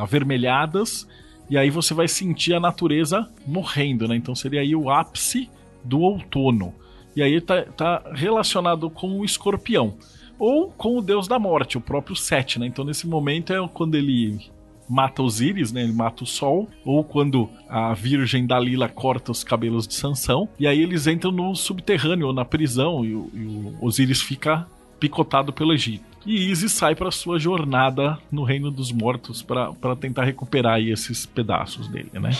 [0.00, 1.08] avermelhadas
[1.48, 4.16] e aí você vai sentir a natureza morrendo, né?
[4.16, 5.48] Então seria aí o ápice
[5.82, 6.74] do outono.
[7.14, 9.94] E aí tá, tá relacionado com o escorpião
[10.38, 12.66] ou com o deus da morte, o próprio Set, né?
[12.66, 14.50] Então nesse momento é quando ele
[14.88, 15.82] mata Osíris, né?
[15.82, 20.66] Ele mata o Sol, ou quando a Virgem Dalila corta os cabelos de Sansão, e
[20.66, 24.66] aí eles entram no subterrâneo, ou na prisão, e o, e o Osíris fica
[24.98, 26.04] picotado pelo Egito.
[26.24, 31.86] E Isis sai para sua jornada no reino dos mortos para tentar recuperar esses pedaços
[31.86, 32.30] dele, né?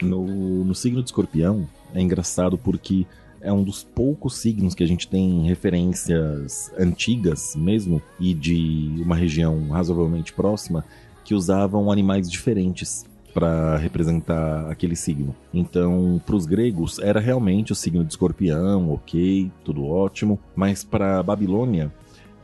[0.00, 3.04] No, no signo de escorpião, é engraçado porque
[3.42, 9.14] é um dos poucos signos que a gente tem referências antigas mesmo e de uma
[9.14, 10.82] região razoavelmente próxima
[11.26, 13.04] que usavam animais diferentes
[13.34, 15.34] para representar aquele signo.
[15.52, 21.20] Então, para os gregos era realmente o signo de escorpião, ok, tudo ótimo, mas para
[21.24, 21.92] Babilônia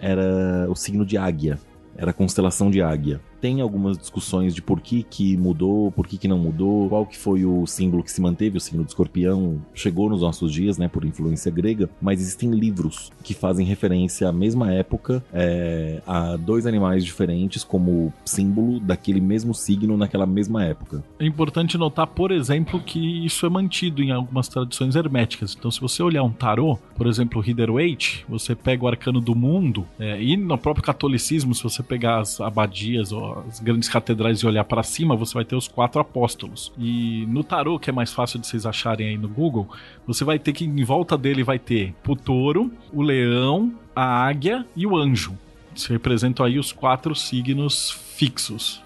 [0.01, 1.61] era o signo de águia,
[1.97, 6.17] era a constelação de águia tem algumas discussões de por que, que mudou, por que,
[6.17, 9.61] que não mudou, qual que foi o símbolo que se manteve, o símbolo do escorpião
[9.75, 14.33] chegou nos nossos dias, né, por influência grega, mas existem livros que fazem referência à
[14.33, 21.03] mesma época, é, a dois animais diferentes como símbolo daquele mesmo signo naquela mesma época.
[21.19, 25.57] É importante notar, por exemplo, que isso é mantido em algumas tradições herméticas.
[25.59, 29.35] Então, se você olhar um tarô, por exemplo, o Rider-Waite, você pega o arcano do
[29.35, 34.41] mundo, é, e no próprio catolicismo, se você pegar as abadias ou as grandes catedrais
[34.41, 36.73] e olhar para cima, você vai ter os quatro apóstolos.
[36.79, 39.69] E no tarô, que é mais fácil de vocês acharem aí no Google,
[40.07, 44.67] você vai ter que em volta dele vai ter o touro, o leão, a águia
[44.77, 45.37] e o anjo.
[45.75, 48.83] Isso representam aí os quatro signos fixos.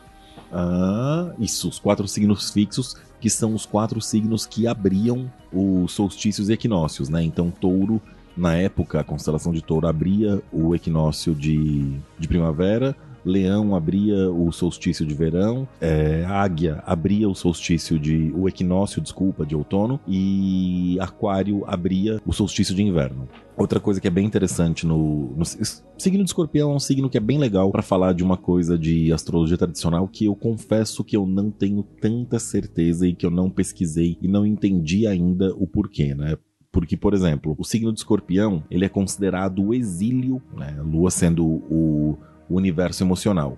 [0.52, 6.48] Ah, isso, os quatro signos fixos, que são os quatro signos que abriam os solstícios
[6.48, 7.22] e equinócios, né?
[7.22, 8.00] Então, touro,
[8.36, 12.94] na época, a constelação de touro abria o equinócio de, de primavera,
[13.26, 18.32] Leão abria o solstício de verão, é, Águia abria o solstício de.
[18.32, 23.28] o equinócio, desculpa, de outono, e Aquário abria o solstício de inverno.
[23.56, 27.16] Outra coisa que é bem interessante no, no signo de escorpião é um signo que
[27.16, 31.16] é bem legal para falar de uma coisa de astrologia tradicional que eu confesso que
[31.16, 35.66] eu não tenho tanta certeza e que eu não pesquisei e não entendi ainda o
[35.66, 36.36] porquê, né?
[36.70, 40.76] Porque, por exemplo, o signo de escorpião, ele é considerado o exílio, né?
[40.78, 42.18] A lua sendo o,
[42.48, 43.56] o universo emocional.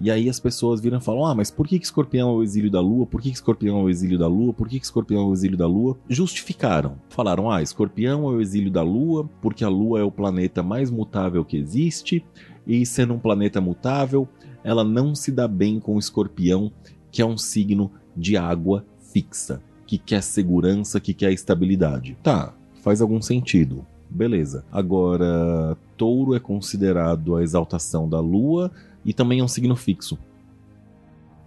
[0.00, 2.42] E aí as pessoas viram e falam: Ah, mas por que, que escorpião é o
[2.42, 3.06] exílio da lua?
[3.06, 4.52] Por que, que escorpião é o exílio da lua?
[4.52, 5.96] Por que, que escorpião é o exílio da lua?
[6.08, 6.96] Justificaram.
[7.08, 10.90] Falaram: Ah, escorpião é o exílio da lua, porque a lua é o planeta mais
[10.90, 12.24] mutável que existe,
[12.66, 14.28] e sendo um planeta mutável,
[14.64, 16.72] ela não se dá bem com o escorpião,
[17.12, 22.18] que é um signo de água fixa, que quer segurança, que quer estabilidade.
[22.24, 23.86] Tá, faz algum sentido.
[24.14, 24.64] Beleza.
[24.70, 28.70] Agora, touro é considerado a exaltação da lua
[29.04, 30.18] e também é um signo fixo.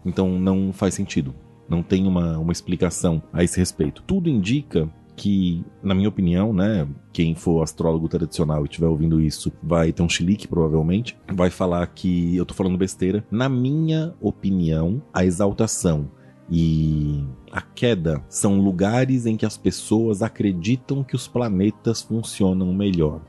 [0.03, 1.33] Então não faz sentido.
[1.69, 4.01] Não tem uma, uma explicação a esse respeito.
[4.03, 9.51] Tudo indica que, na minha opinião, né, quem for astrólogo tradicional e estiver ouvindo isso
[9.63, 13.25] vai ter um chilique, provavelmente, vai falar que eu tô falando besteira.
[13.31, 16.09] Na minha opinião, a exaltação
[16.49, 23.21] E a queda são lugares em que as pessoas acreditam que os planetas funcionam melhor.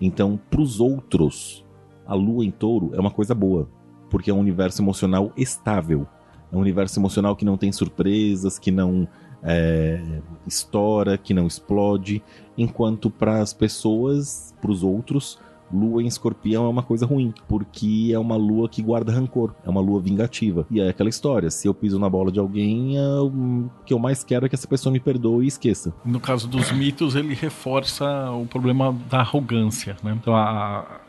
[0.00, 1.64] Então, para os outros,
[2.06, 3.68] a lua em touro é uma coisa boa,
[4.08, 6.06] porque é um universo emocional estável.
[6.52, 9.08] É um universo emocional que não tem surpresas, que não
[9.42, 10.00] é,
[10.46, 12.22] estoura, que não explode,
[12.56, 15.38] enquanto para as pessoas, para os outros,
[15.72, 19.70] lua em escorpião é uma coisa ruim, porque é uma lua que guarda rancor, é
[19.70, 20.66] uma lua vingativa.
[20.70, 23.98] E é aquela história: se eu piso na bola de alguém, é o que eu
[23.98, 25.92] mais quero é que essa pessoa me perdoe e esqueça.
[26.04, 30.16] No caso dos mitos, ele reforça o problema da arrogância, né?
[30.20, 31.00] Então, a,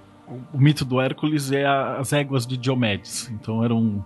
[0.53, 3.29] o mito do Hércules é as éguas de Diomedes.
[3.31, 4.01] Então, era um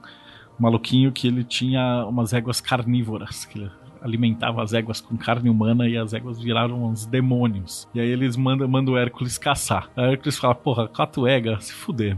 [0.60, 3.72] maluquinho que ele tinha umas éguas carnívoras, que ele
[4.02, 7.88] alimentava as éguas com carne humana e as éguas viraram uns demônios.
[7.94, 9.90] E aí eles mandam, mandam o Hércules caçar.
[9.96, 12.18] Aí o Hércules fala, porra, quatro ega, se fuder.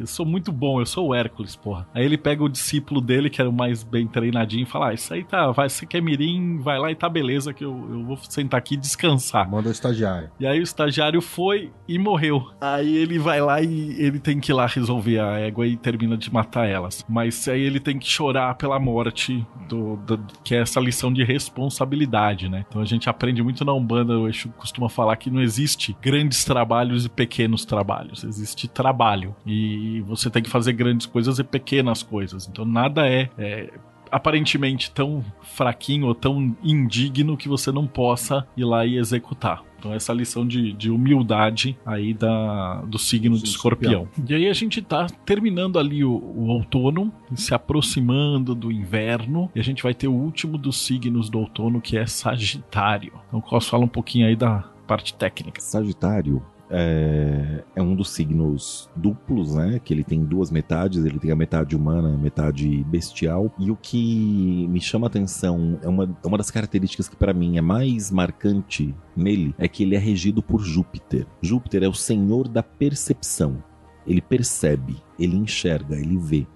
[0.00, 1.86] Eu sou muito bom, eu sou o Hércules, porra.
[1.94, 4.94] Aí ele pega o discípulo dele, que era o mais bem treinadinho, e fala, ah,
[4.94, 8.04] isso aí tá, vai, você quer mirim, vai lá e tá beleza, que eu, eu
[8.04, 9.48] vou sentar aqui e descansar.
[9.48, 10.30] Manda o estagiário.
[10.38, 12.50] E aí o estagiário foi e morreu.
[12.60, 16.16] Aí ele vai lá e ele tem que ir lá resolver a égua e termina
[16.16, 17.04] de matar elas.
[17.08, 21.24] Mas aí ele tem que chorar pela morte do, do que é essa lição de
[21.24, 22.64] responsabilidade, né?
[22.68, 26.44] Então a gente aprende muito na Umbanda, o Exu costuma falar que não existe grandes
[26.44, 29.34] trabalhos e pequenos trabalhos, existe trabalho.
[29.46, 32.48] E você tem que fazer grandes coisas e pequenas coisas.
[32.48, 33.72] Então nada é, é
[34.10, 39.62] aparentemente tão fraquinho ou tão indigno que você não possa ir lá e executar.
[39.84, 44.04] Então, essa lição de, de humildade aí da, do signo de escorpião.
[44.04, 44.26] escorpião.
[44.26, 49.60] E aí a gente tá terminando ali o, o, outono, se aproximando do inverno, e
[49.60, 53.12] a gente vai ter o último dos signos do outono, que é Sagitário.
[53.28, 55.60] Então, posso falar um pouquinho aí da parte técnica.
[55.60, 59.80] Sagitário é, é, um dos signos duplos, né?
[59.82, 63.52] Que ele tem duas metades, ele tem a metade humana a metade bestial.
[63.58, 67.34] E o que me chama a atenção, é uma, é uma das características que para
[67.34, 71.26] mim é mais marcante nele, é que ele é regido por Júpiter.
[71.42, 73.62] Júpiter é o senhor da percepção.
[74.06, 76.46] Ele percebe, ele enxerga, ele vê.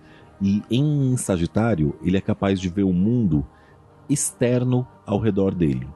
[0.40, 3.44] E em Sagitário, ele é capaz de ver o mundo
[4.08, 5.86] externo ao redor dele.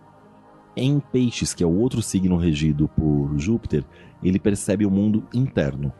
[0.76, 3.84] Em Peixes, que é o outro signo regido por Júpiter,
[4.22, 5.92] ele percebe o mundo interno.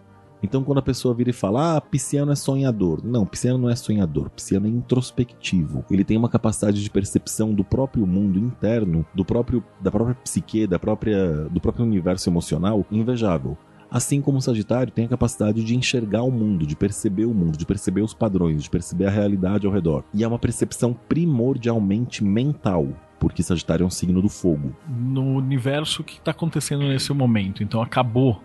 [0.42, 3.00] Então, quando a pessoa vira e fala, ah, Pisciano é sonhador.
[3.04, 5.84] Não, Pisciano não é sonhador, Pisciano é introspectivo.
[5.88, 10.66] Ele tem uma capacidade de percepção do próprio mundo interno, do próprio, da própria psique,
[10.66, 13.56] da própria, do próprio universo emocional, invejável.
[13.88, 17.58] Assim como o Sagitário tem a capacidade de enxergar o mundo, de perceber o mundo,
[17.58, 20.02] de perceber os padrões, de perceber a realidade ao redor.
[20.14, 22.88] E é uma percepção primordialmente mental
[23.22, 24.74] porque Sagitário é um signo do fogo.
[24.88, 27.62] No universo, o que está acontecendo nesse momento?
[27.62, 28.42] Então acabou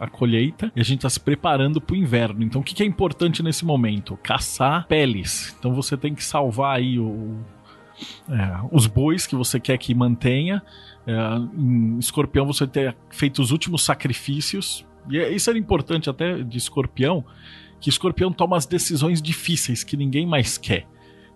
[0.00, 2.42] a colheita e a gente está se preparando para o inverno.
[2.42, 4.18] Então, o que, que, é importante nesse momento?
[4.24, 5.54] Caçar peles.
[5.56, 7.36] Então, você tem que salvar aí o,
[8.28, 10.60] é, os bois que você quer que mantenha.
[11.06, 11.12] É,
[11.56, 14.84] em escorpião, você ter feito os últimos sacrifícios.
[15.08, 17.24] E é, isso era importante até de escorpião,
[17.80, 20.84] que escorpião toma as decisões difíceis que ninguém mais quer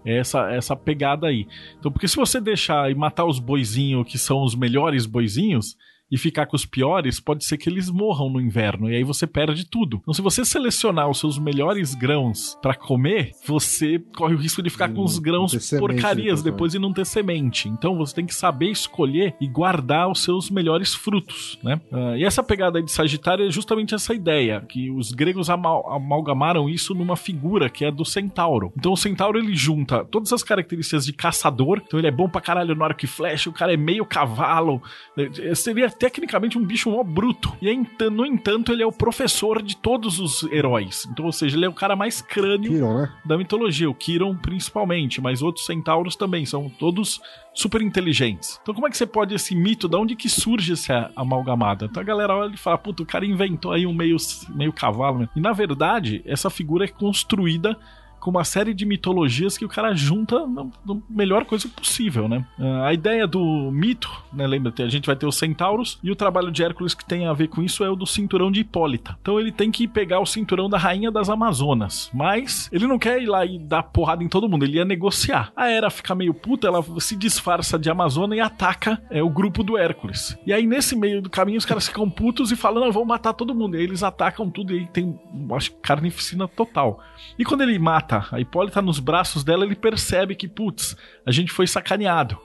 [0.05, 1.46] essa, essa pegada aí.
[1.78, 5.76] Então, porque se você deixar e matar os boizinhos que são os melhores boizinhos,
[6.11, 9.27] e ficar com os piores, pode ser que eles morram no inverno e aí você
[9.27, 9.99] perde tudo.
[10.03, 14.71] Então, se você selecionar os seus melhores grãos para comer, você corre o risco de
[14.71, 17.69] ficar com os grãos porcarias depois, e não ter semente.
[17.69, 21.81] Então, você tem que saber escolher e guardar os seus melhores frutos, né?
[21.91, 25.91] Uh, e essa pegada aí de Sagitário é justamente essa ideia, que os gregos amal
[25.93, 28.73] amalgamaram isso numa figura que é do centauro.
[28.77, 32.41] Então, o centauro ele junta todas as características de caçador, então ele é bom pra
[32.41, 34.83] caralho no arco e flecha, o cara é meio cavalo,
[35.17, 37.55] é, seria tecnicamente um bicho mó bruto.
[37.61, 37.70] E
[38.11, 41.07] no entanto, ele é o professor de todos os heróis.
[41.12, 43.12] Então, ou seja, ele é o cara mais crânio Kiron, né?
[43.22, 43.88] da mitologia.
[43.88, 46.46] O Kiron, principalmente, mas outros centauros também.
[46.46, 47.20] São todos
[47.53, 48.59] super inteligentes.
[48.62, 49.86] Então, como é que você pode esse mito?
[49.86, 51.84] Da onde que surge essa amalgamada?
[51.84, 54.16] Então a galera olha e fala: puta, o cara inventou aí um meio,
[54.48, 55.28] meio cavalo.
[55.36, 57.76] E na verdade, essa figura é construída
[58.21, 60.66] com uma série de mitologias que o cara junta na,
[61.09, 62.45] melhor coisa possível, né?
[62.59, 64.47] Ah, a ideia do mito, né?
[64.47, 67.33] Lembra, a gente vai ter os centauros e o trabalho de Hércules que tem a
[67.33, 69.16] ver com isso é o do cinturão de Hipólita.
[69.21, 73.23] Então ele tem que pegar o cinturão da rainha das Amazonas, mas ele não quer
[73.23, 75.53] ir lá e dar porrada em todo mundo, ele ia negociar.
[75.57, 79.62] A Hera fica meio puta, ela se disfarça de Amazona e ataca é, o grupo
[79.62, 80.37] do Hércules.
[80.47, 83.33] E aí nesse meio do caminho os caras ficam putos e falam, não, vamos matar
[83.33, 83.77] todo mundo.
[83.77, 85.18] E aí eles atacam tudo e aí tem,
[85.55, 87.03] acho, carnificina total.
[87.39, 88.27] E quando ele mata mata.
[88.33, 92.37] A Hipólita nos braços dela, ele percebe que, putz, a gente foi sacaneado.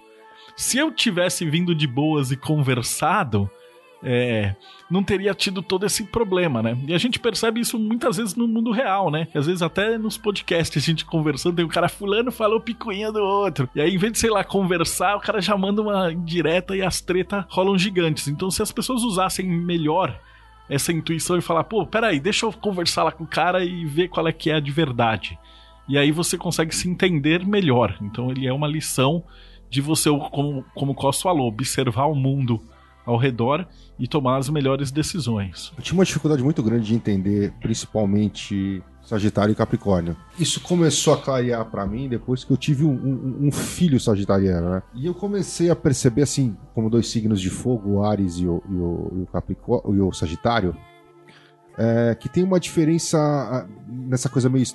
[0.56, 3.50] Se eu tivesse vindo de boas e conversado,
[4.02, 4.56] é,
[4.90, 6.78] não teria tido todo esse problema, né?
[6.88, 9.28] E a gente percebe isso muitas vezes no mundo real, né?
[9.36, 13.20] Às vezes até nos podcasts a gente conversando, tem um cara fulano falou picuinha do
[13.20, 13.68] outro.
[13.76, 16.82] E aí, em vez de, sei lá, conversar, o cara já manda uma indireta e
[16.82, 18.28] as tretas rolam gigantes.
[18.28, 20.18] Então, se as pessoas usassem melhor
[20.70, 24.08] essa intuição e falar, pô, peraí, deixa eu conversar lá com o cara e ver
[24.08, 25.38] qual é que é a de verdade.
[25.88, 27.98] E aí você consegue se entender melhor.
[28.02, 29.24] Então ele é uma lição
[29.70, 32.62] de você, como, como o Costa falou, observar o mundo
[33.06, 33.68] ao redor
[34.00, 35.72] e tomar as melhores decisões.
[35.78, 40.18] Eu tinha uma dificuldade muito grande de entender, principalmente Sagitário e Capricórnio.
[40.40, 44.72] Isso começou a clarear para mim depois que eu tive um, um, um, filho sagitariano,
[44.72, 44.84] né?
[44.96, 48.64] E eu comecei a perceber, assim, como dois signos de fogo, o Ares e o,
[48.68, 50.76] e o, e o, Capricórnio, e o Sagitário,
[51.78, 54.66] é, que tem uma diferença ah, nessa coisa meio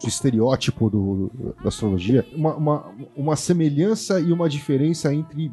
[0.00, 1.30] de estereótipo do,
[1.62, 2.84] da astrologia, uma, uma,
[3.16, 5.52] uma semelhança e uma diferença entre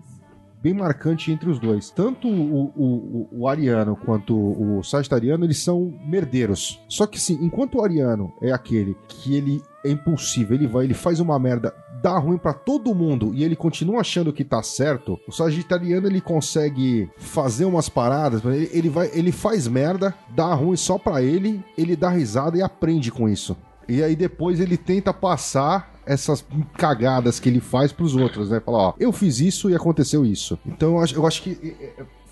[0.65, 1.91] bem marcante entre os dois.
[1.91, 6.79] Tanto o, o, o ariano quanto o sagitariano, eles são merdeiros.
[6.89, 10.95] Só que sim, enquanto o ariano é aquele que ele é impulsivo, ele vai, ele
[10.95, 11.71] faz uma merda,
[12.01, 16.19] dá ruim para todo mundo e ele continua achando que tá certo, o sagitariano ele
[16.19, 21.63] consegue fazer umas paradas, ele, ele vai, ele faz merda, dá ruim só para ele,
[21.77, 23.55] ele dá risada e aprende com isso.
[23.87, 26.45] E aí depois ele tenta passar essas
[26.77, 28.59] cagadas que ele faz pros outros, né?
[28.59, 30.57] Falar, ó, eu fiz isso e aconteceu isso.
[30.65, 31.75] Então eu acho, eu acho que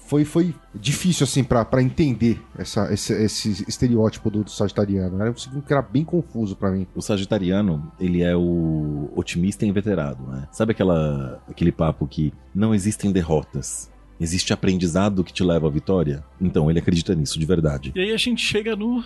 [0.06, 5.20] foi, foi difícil, assim, para entender essa, esse, esse estereótipo do, do sagitariano.
[5.20, 6.86] Era um que era bem confuso para mim.
[6.96, 10.48] O sagitariano, ele é o otimista inveterado, né?
[10.52, 16.24] Sabe aquela, aquele papo que não existem derrotas, Existe aprendizado que te leva à vitória?
[16.40, 17.92] Então, ele acredita nisso de verdade.
[17.96, 19.04] E aí a gente chega no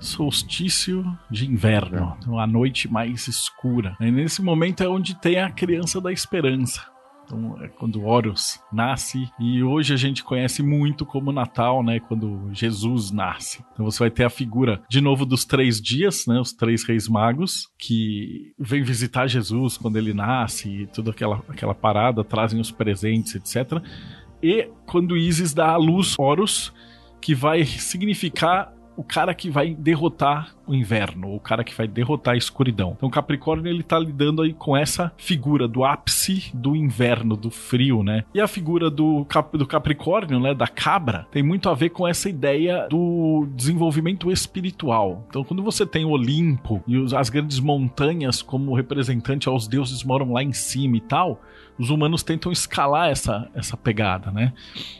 [0.00, 3.96] solstício de inverno, então a noite mais escura.
[4.00, 6.86] E nesse momento é onde tem a criança da esperança.
[7.28, 12.00] Então, é quando Horus nasce, e hoje a gente conhece muito como Natal, né?
[12.00, 13.62] Quando Jesus nasce.
[13.74, 16.40] Então você vai ter a figura, de novo, dos três dias, né?
[16.40, 21.74] Os três reis magos, que vêm visitar Jesus quando ele nasce, e toda aquela, aquela
[21.74, 23.82] parada, trazem os presentes, etc.
[24.42, 26.72] E quando Isis dá à luz Horus,
[27.20, 32.34] que vai significar o cara que vai derrotar o inverno, o cara que vai derrotar
[32.34, 32.94] a escuridão.
[32.96, 38.02] Então Capricórnio ele tá lidando aí com essa figura do ápice do inverno, do frio,
[38.02, 38.24] né?
[38.34, 42.08] E a figura do, Cap do Capricórnio, né, da cabra, tem muito a ver com
[42.08, 45.24] essa ideia do desenvolvimento espiritual.
[45.28, 50.32] Então quando você tem o Olimpo e as grandes montanhas como representante aos deuses moram
[50.32, 51.40] lá em cima e tal,
[51.78, 54.52] os humanos tentam escalar essa, essa pegada, né?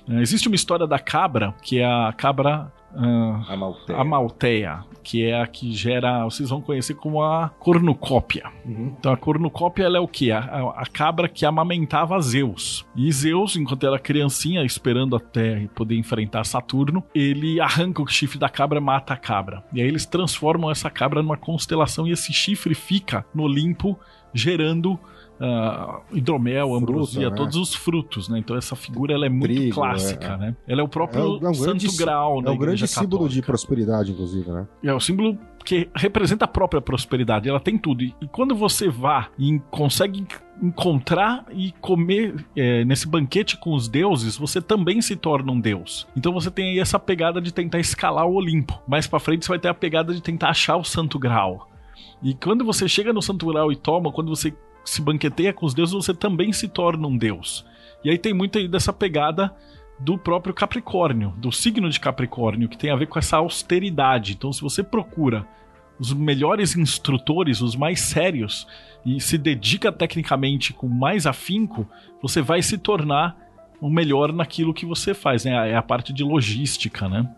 [0.09, 3.99] Existe uma história da cabra, que é a cabra Uh, Amalteia.
[3.99, 8.51] Amalteia, que é a que gera, vocês vão conhecer como a cornucópia.
[8.65, 8.95] Uhum.
[8.99, 10.33] Então a cornucópia ela é o que?
[10.33, 10.41] A,
[10.77, 12.87] a, cabra que amamentava Zeus.
[12.97, 18.49] E Zeus, enquanto era criancinha, esperando até poder enfrentar Saturno, ele arranca o chifre da
[18.49, 19.63] cabra, mata a cabra.
[19.73, 23.99] E aí eles transformam essa cabra numa constelação e esse chifre fica no Olimpo
[24.33, 24.99] gerando
[25.41, 27.37] uh, hidromel, ambrosia, Fruta, né?
[27.37, 28.39] todos os frutos, né?
[28.39, 30.57] Então essa figura ela é muito Trigo, clássica, é, né?
[30.67, 33.35] Ela é o próprio é, é Santo Grau, É o grande símbolo católica.
[33.35, 34.67] de prosperidade, inclusive, né?
[34.83, 37.49] É o símbolo que representa a própria prosperidade.
[37.49, 38.03] Ela tem tudo.
[38.03, 40.27] E, e quando você vá e consegue
[40.63, 46.07] encontrar e comer é, nesse banquete com os deuses, você também se torna um deus.
[46.17, 48.81] Então você tem aí essa pegada de tentar escalar o Olimpo.
[48.89, 51.69] Mais para frente você vai ter a pegada de tentar achar o Santo Grau.
[52.23, 54.53] E quando você chega no Santo Grau e toma, quando você
[54.89, 57.65] se banqueteia com os deuses, você também se torna um deus.
[58.05, 59.55] E aí tem muito aí dessa pegada
[59.99, 64.33] do próprio Capricórnio, do signo de Capricórnio, que tem a ver com essa austeridade.
[64.33, 65.47] Então, se você procura
[65.99, 68.67] os melhores instrutores, os mais sérios,
[69.05, 71.87] e se dedica tecnicamente com mais afinco,
[72.23, 73.37] você vai se tornar
[73.81, 75.71] o melhor naquilo que você faz, né?
[75.71, 77.29] É a parte de logística, né?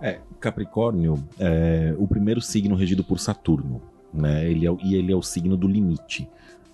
[0.00, 3.80] É, Capricórnio é o primeiro signo regido por Saturno,
[4.12, 4.50] né?
[4.50, 6.28] Ele é, e ele é o signo do limite.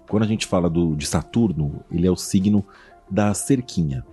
[0.08, 2.64] Quando a gente fala do, de Saturno, ele é o signo
[3.10, 4.04] da cerquinha.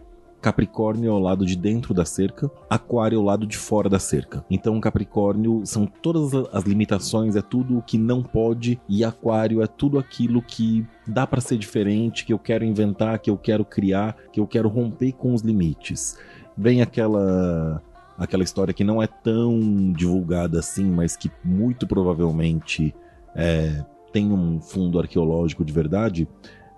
[0.45, 3.97] Capricórnio é o lado de dentro da cerca, Aquário é o lado de fora da
[3.97, 4.45] cerca.
[4.47, 9.65] Então, Capricórnio são todas as limitações, é tudo o que não pode, e Aquário é
[9.65, 14.15] tudo aquilo que dá para ser diferente, que eu quero inventar, que eu quero criar,
[14.31, 16.15] que eu quero romper com os limites.
[16.55, 17.81] Vem aquela
[18.15, 22.95] aquela história que não é tão divulgada assim, mas que muito provavelmente
[23.35, 23.83] é,
[24.15, 26.25] tem um fundo arqueológico de verdade,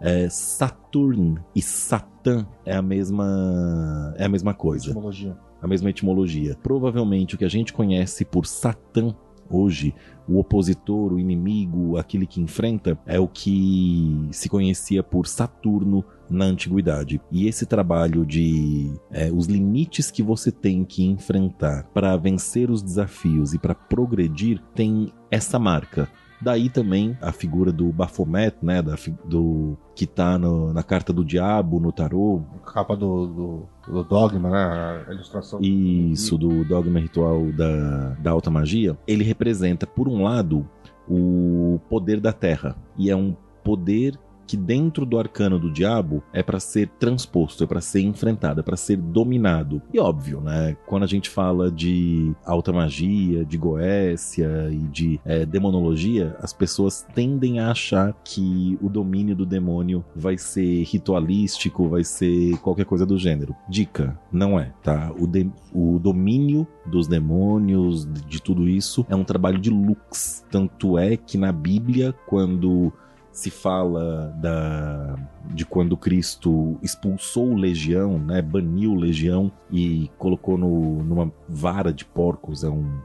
[0.01, 4.88] é, Saturn e Satã é a mesma é a mesma coisa.
[4.88, 5.38] Etimologia.
[5.61, 6.57] A mesma etimologia.
[6.63, 9.15] Provavelmente o que a gente conhece por Satã
[9.51, 9.93] hoje,
[10.27, 16.45] o opositor, o inimigo, aquele que enfrenta, é o que se conhecia por Saturno na
[16.45, 17.21] antiguidade.
[17.31, 22.81] E esse trabalho de é, os limites que você tem que enfrentar para vencer os
[22.81, 26.09] desafios e para progredir tem essa marca.
[26.39, 31.25] Daí também a figura do Baphomet, né, da, do que tá no, na carta do
[31.25, 32.41] diabo, no tarô.
[32.63, 35.59] A capa do, do, do, dogma, né, a ilustração.
[35.61, 38.97] Isso, do dogma ritual da, da alta magia.
[39.07, 40.67] Ele representa, por um lado,
[41.09, 42.75] o poder da terra.
[42.97, 44.17] E é um poder
[44.47, 48.63] que dentro do arcano do diabo é para ser transposto, é para ser enfrentado, é
[48.63, 49.81] para ser dominado.
[49.93, 50.75] E óbvio, né?
[50.87, 57.05] Quando a gente fala de alta magia, de Goécia e de é, demonologia, as pessoas
[57.13, 63.05] tendem a achar que o domínio do demônio vai ser ritualístico, vai ser qualquer coisa
[63.05, 63.55] do gênero.
[63.67, 65.11] Dica, não é, tá?
[65.19, 70.45] O, de, o domínio dos demônios, de tudo isso, é um trabalho de lux.
[70.49, 72.93] Tanto é que na Bíblia, quando
[73.38, 75.15] se fala da,
[75.53, 82.63] de quando Cristo expulsou legião, né, baniu legião e colocou no, numa vara de porcos.
[82.63, 82.99] É um,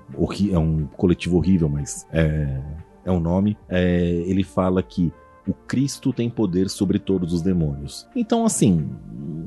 [0.51, 2.62] é um coletivo horrível, mas é,
[3.05, 3.59] é um nome.
[3.68, 5.12] É, ele fala que
[5.47, 8.07] o Cristo tem poder sobre todos os demônios.
[8.14, 8.88] Então, assim,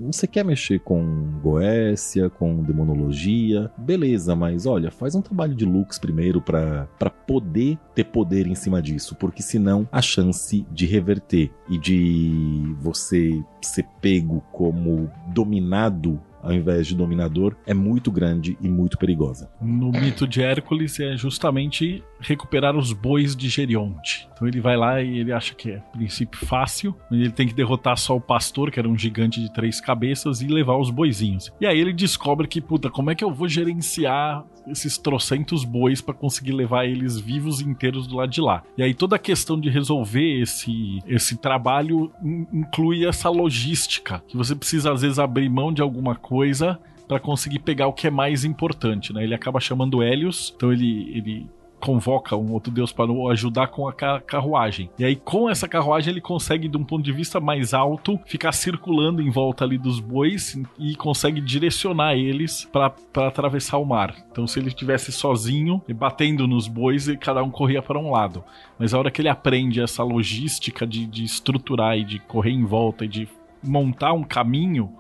[0.01, 5.97] você quer mexer com Goécia, com demonologia, beleza, mas olha, faz um trabalho de looks
[5.97, 6.87] primeiro para
[7.25, 13.43] poder ter poder em cima disso, porque senão a chance de reverter e de você
[13.61, 19.49] ser pego como dominado ao invés de dominador é muito grande e muito perigosa.
[19.59, 24.29] No mito de Hércules é justamente recuperar os bois de Gerionte.
[24.33, 27.97] Então ele vai lá e ele acha que é princípio fácil, ele tem que derrotar
[27.97, 31.51] só o pastor, que era um gigante de três cabeças, e levar os boizinhos.
[31.59, 36.01] E aí ele descobre que, puta, como é que eu vou gerenciar esses trocentos bois
[36.01, 38.63] para conseguir levar eles vivos inteiros do lado de lá?
[38.78, 42.11] E aí toda a questão de resolver esse, esse trabalho
[42.53, 47.59] inclui essa logística, que você precisa às vezes abrir mão de alguma coisa para conseguir
[47.59, 49.24] pegar o que é mais importante, né?
[49.24, 51.49] Ele acaba chamando Helios, então ele, ele
[51.80, 54.89] convoca um outro deus para o ajudar com a carruagem.
[54.97, 58.51] E aí, com essa carruagem, ele consegue, de um ponto de vista mais alto, ficar
[58.51, 62.93] circulando em volta ali dos bois e consegue direcionar eles para
[63.28, 64.15] atravessar o mar.
[64.32, 68.43] Então, se ele estivesse sozinho, batendo nos bois, cada um corria para um lado.
[68.78, 72.65] Mas a hora que ele aprende essa logística de, de estruturar e de correr em
[72.65, 73.30] volta e de
[73.63, 74.93] montar um caminho,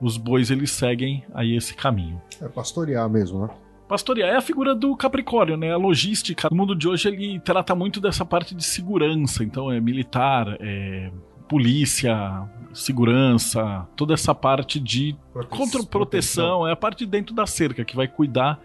[0.00, 2.20] os bois eles seguem aí esse caminho.
[2.40, 3.50] É pastorear mesmo, né?
[3.88, 5.72] Pastorear é a figura do Capricórnio, né?
[5.72, 6.48] A logística.
[6.50, 11.10] O mundo de hoje ele trata muito dessa parte de segurança, então é militar, é
[11.48, 15.16] polícia, segurança, toda essa parte de
[15.48, 18.60] contra proteção, é a parte dentro da cerca que vai cuidar,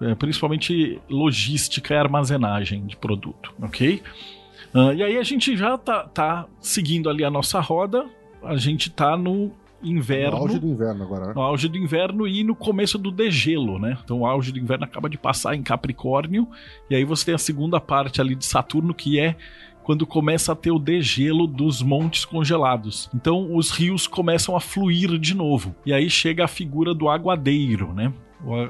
[0.00, 4.00] é, principalmente logística e armazenagem de produto, ok?
[4.72, 8.06] Uh, e aí a gente já tá, tá seguindo ali a nossa roda,
[8.42, 9.50] a gente tá no
[9.82, 10.36] inverno.
[10.36, 11.32] No auge do inverno agora, né?
[11.34, 13.98] No auge do inverno e no começo do degelo, né?
[14.04, 16.48] Então o auge do inverno acaba de passar em Capricórnio,
[16.90, 19.36] e aí você tem a segunda parte ali de Saturno, que é
[19.82, 23.08] quando começa a ter o degelo dos montes congelados.
[23.14, 25.74] Então os rios começam a fluir de novo.
[25.86, 28.12] E aí chega a figura do aguadeiro, né?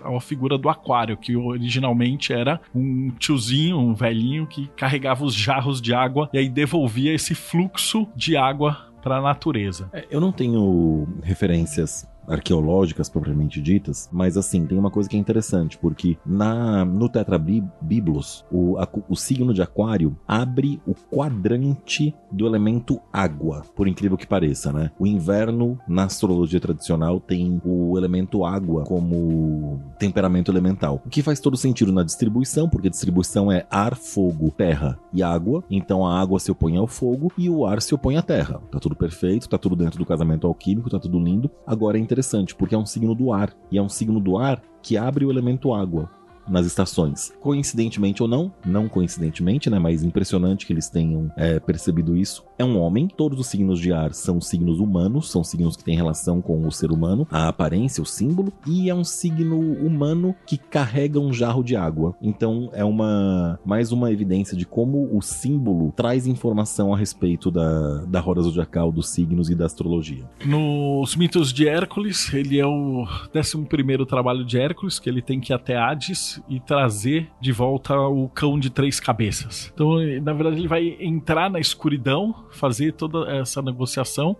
[0.02, 5.80] a figura do aquário, que originalmente era um tiozinho, um velhinho que carregava os jarros
[5.80, 9.88] de água e aí devolvia esse fluxo de água para a natureza.
[9.92, 15.18] É, eu não tenho referências arqueológicas propriamente ditas, mas assim, tem uma coisa que é
[15.18, 22.46] interessante, porque na no Tetrabiblos, o, a, o signo de aquário abre o quadrante do
[22.46, 24.90] elemento água, por incrível que pareça, né?
[24.98, 31.40] O inverno, na astrologia tradicional, tem o elemento água como temperamento elemental, o que faz
[31.40, 36.38] todo sentido na distribuição, porque distribuição é ar, fogo, terra e água, então a água
[36.38, 38.60] se opõe ao fogo e o ar se opõe à terra.
[38.70, 41.50] Tá tudo perfeito, tá tudo dentro do casamento alquímico, tá tudo lindo.
[41.66, 43.54] Agora é interessante interessante, porque é um signo do ar.
[43.70, 46.10] E é um signo do ar que abre o elemento água
[46.48, 47.32] nas estações.
[47.40, 49.78] Coincidentemente ou não, não coincidentemente, né?
[49.78, 52.44] Mas impressionante que eles tenham é, percebido isso.
[52.58, 53.08] É um homem.
[53.08, 56.72] Todos os signos de ar são signos humanos, são signos que têm relação com o
[56.72, 61.62] ser humano, a aparência, o símbolo, e é um signo humano que carrega um jarro
[61.62, 62.14] de água.
[62.20, 68.04] Então é uma mais uma evidência de como o símbolo traz informação a respeito da,
[68.04, 70.24] da roda zodiacal, dos signos e da astrologia.
[70.44, 75.40] Nos mitos de Hércules, ele é o 11 primeiro trabalho de Hércules, que ele tem
[75.40, 79.70] que ir até Hades e trazer de volta o cão de três cabeças.
[79.74, 84.36] Então, na verdade, ele vai entrar na escuridão, fazer toda essa negociação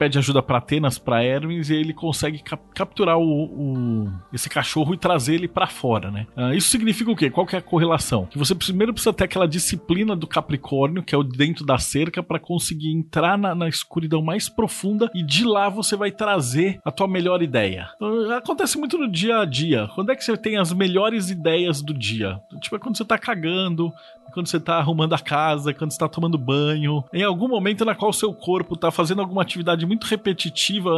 [0.00, 4.94] pede ajuda para Atenas, para Hermes, e ele consegue cap capturar o, o, esse cachorro
[4.94, 6.26] e trazer ele para fora, né?
[6.34, 7.28] Uh, isso significa o quê?
[7.28, 8.24] Qual que é a correlação?
[8.24, 12.22] Que você primeiro precisa ter aquela disciplina do Capricórnio, que é o dentro da cerca,
[12.22, 16.90] para conseguir entrar na, na, escuridão mais profunda e de lá você vai trazer a
[16.90, 17.90] tua melhor ideia.
[17.96, 19.86] Então, acontece muito no dia a dia.
[19.94, 22.40] Quando é que você tem as melhores ideias do dia?
[22.62, 23.92] Tipo, é quando você tá cagando,
[24.30, 27.94] quando você tá arrumando a casa, quando você tá tomando banho, em algum momento na
[27.94, 30.90] qual o seu corpo tá fazendo alguma atividade muito repetitiva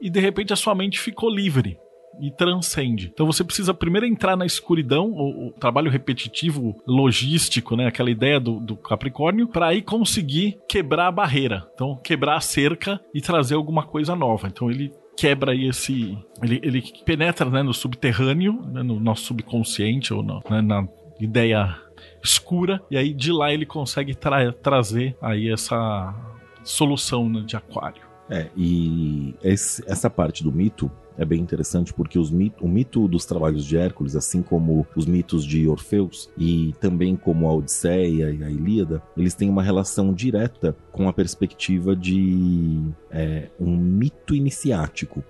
[0.00, 1.78] e de repente a sua mente ficou livre
[2.20, 3.10] e transcende.
[3.12, 7.86] Então você precisa primeiro entrar na escuridão, o, o trabalho repetitivo, logístico, né?
[7.86, 11.66] Aquela ideia do, do Capricórnio, para aí conseguir quebrar a barreira.
[11.74, 14.48] Então, quebrar a cerca e trazer alguma coisa nova.
[14.48, 16.16] Então ele quebra aí esse.
[16.42, 20.86] Ele, ele penetra né, no subterrâneo, né, no nosso subconsciente, ou no, né, na
[21.20, 21.76] ideia
[22.22, 26.14] escura, e aí de lá ele consegue tra trazer aí essa
[26.64, 28.02] solução né, de aquário.
[28.30, 33.24] É, e esse, essa parte do mito é bem interessante porque mito, o mito dos
[33.24, 38.42] trabalhos de Hércules, assim como os mitos de Orfeus e também como a Odisseia e
[38.42, 45.22] a Ilíada, eles têm uma relação direta com a perspectiva de é, um mito iniciático.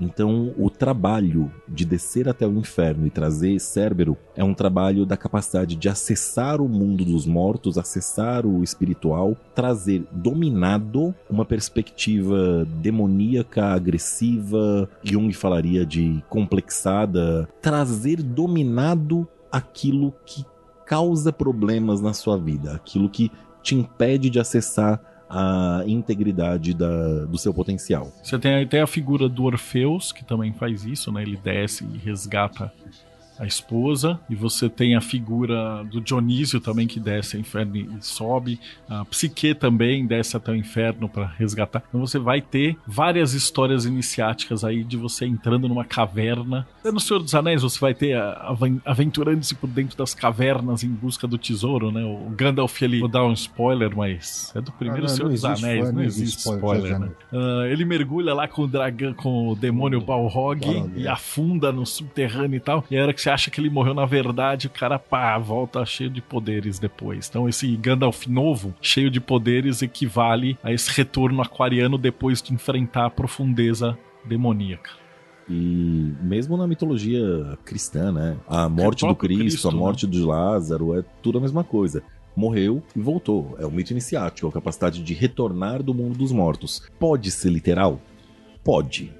[0.00, 5.16] Então, o trabalho de descer até o inferno e trazer Cérbero é um trabalho da
[5.16, 13.66] capacidade de acessar o mundo dos mortos, acessar o espiritual, trazer dominado uma perspectiva demoníaca,
[13.66, 20.44] agressiva, Jung falaria de complexada, trazer dominado aquilo que
[20.86, 23.30] causa problemas na sua vida, aquilo que
[23.62, 28.12] te impede de acessar a integridade da, do seu potencial.
[28.22, 31.22] Você tem até a figura do Orfeus, que também faz isso, né?
[31.22, 32.72] Ele desce e resgata
[33.40, 37.88] a esposa, e você tem a figura do Dionísio também que desce ao inferno e
[38.00, 41.82] sobe, a Psique também desce até o inferno para resgatar.
[41.88, 46.68] Então você vai ter várias histórias iniciáticas aí de você entrando numa caverna.
[46.84, 48.14] No Senhor dos Anéis você vai ter
[48.84, 52.04] aventurando-se por dentro das cavernas em busca do tesouro, né?
[52.04, 55.34] O Gandalf ele vou dar um spoiler, mas é do primeiro ah, não, Senhor não
[55.34, 57.10] dos Anéis, não, não existe spoiler, spoiler né?
[57.32, 62.58] Uh, ele mergulha lá com o dragão, com o demônio Balrog e afunda no subterrâneo
[62.58, 62.84] e tal.
[62.90, 65.84] E a hora que você acha que ele morreu na verdade, o cara, pá, volta
[65.86, 67.28] cheio de poderes depois.
[67.28, 73.06] Então esse Gandalf novo, cheio de poderes, equivale a esse retorno aquariano depois de enfrentar
[73.06, 74.90] a profundeza demoníaca.
[75.48, 78.36] E mesmo na mitologia cristã, né?
[78.46, 80.12] A morte do Cristo, Cristo, a morte né?
[80.12, 82.02] de Lázaro, é tudo a mesma coisa
[82.36, 83.56] morreu e voltou.
[83.58, 86.82] É o mito iniciático, a capacidade de retornar do mundo dos mortos.
[86.98, 88.00] Pode ser literal?
[88.62, 89.12] Pode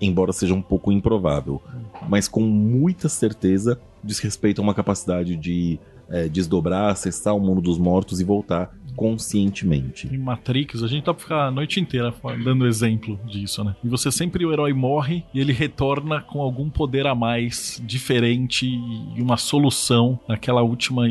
[0.00, 1.60] embora seja um pouco improvável,
[2.08, 5.78] mas com muita certeza diz respeito a uma capacidade de
[6.08, 10.08] é, desdobrar, acessar o mundo dos mortos e voltar conscientemente.
[10.12, 13.76] Em Matrix, a gente tá pra ficar a noite inteira dando exemplo disso, né?
[13.84, 18.66] E você sempre o herói morre e ele retorna com algum poder a mais, diferente
[18.66, 21.06] e uma solução naquela última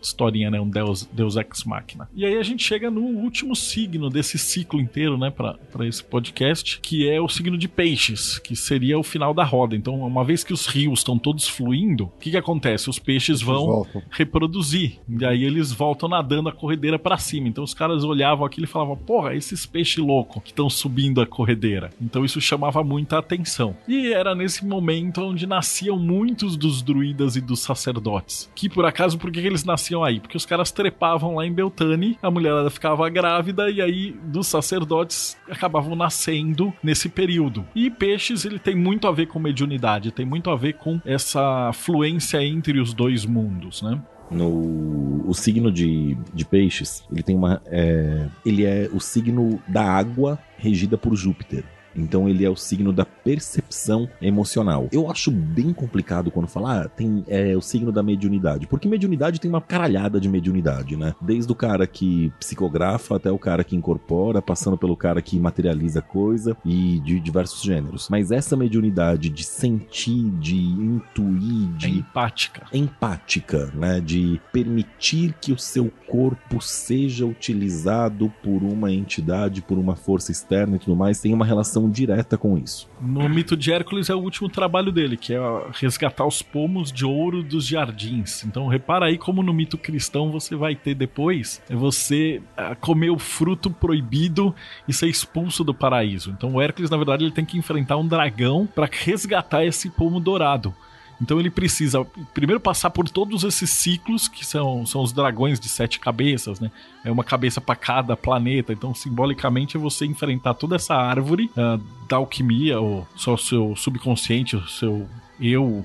[0.00, 0.60] historinha, né?
[0.60, 2.08] Um Deus, Deus Ex Machina.
[2.14, 5.30] E aí a gente chega no último signo desse ciclo inteiro, né?
[5.30, 9.44] Pra, pra esse podcast, que é o signo de peixes, que seria o final da
[9.44, 9.76] roda.
[9.76, 12.90] Então, uma vez que os rios estão todos fluindo, o que que acontece?
[12.90, 14.98] Os peixes vão reproduzir.
[15.08, 17.48] E aí eles voltam nadando a corredeira para cima.
[17.48, 21.26] Então os caras olhavam aquilo e falavam: porra, esses peixes loucos que estão subindo a
[21.26, 21.90] corredeira.
[22.00, 23.76] Então isso chamava muita atenção.
[23.86, 28.50] E era nesse momento onde nasciam muitos dos druidas e dos sacerdotes.
[28.54, 30.20] Que por acaso, por que eles nasciam aí?
[30.20, 35.36] Porque os caras trepavam lá em Beltane, a mulherada ficava grávida e aí dos sacerdotes
[35.48, 37.64] acabavam nascendo nesse período.
[37.74, 41.70] E peixes, ele tem muito a ver com mediunidade, tem muito a ver com essa
[41.72, 44.00] fluência entre os dois mundos, né?
[44.30, 47.60] No o signo de, de peixes, ele tem uma.
[47.66, 51.64] É, ele é o signo da água regida por Júpiter.
[52.00, 54.88] Então ele é o signo da percepção emocional.
[54.92, 59.40] Eu acho bem complicado quando falar ah, tem é, o signo da mediunidade, porque mediunidade
[59.40, 61.14] tem uma caralhada de mediunidade, né?
[61.20, 66.02] Desde o cara que psicografa até o cara que incorpora, passando pelo cara que materializa
[66.02, 68.08] coisa e de diversos gêneros.
[68.10, 74.00] Mas essa mediunidade de sentir, de intuir, de é empática, empática, né?
[74.00, 80.76] De permitir que o seu corpo seja utilizado por uma entidade, por uma força externa
[80.76, 82.88] e tudo mais, tem uma relação direta com isso.
[83.00, 85.38] No mito de Hércules é o último trabalho dele, que é
[85.72, 88.44] resgatar os pomos de ouro dos jardins.
[88.44, 93.10] Então repara aí como no mito cristão você vai ter depois é você ah, comer
[93.10, 94.54] o fruto proibido
[94.86, 96.30] e ser expulso do paraíso.
[96.30, 100.20] Então o Hércules na verdade ele tem que enfrentar um dragão para resgatar esse pomo
[100.20, 100.74] dourado.
[101.20, 105.68] Então ele precisa primeiro passar por todos esses ciclos, que são, são os dragões de
[105.68, 106.70] sete cabeças, né?
[107.04, 108.72] É uma cabeça para cada planeta.
[108.72, 113.74] Então, simbolicamente, é você enfrentar toda essa árvore uh, da alquimia, ou só o seu
[113.74, 115.08] subconsciente, o seu
[115.40, 115.84] eu,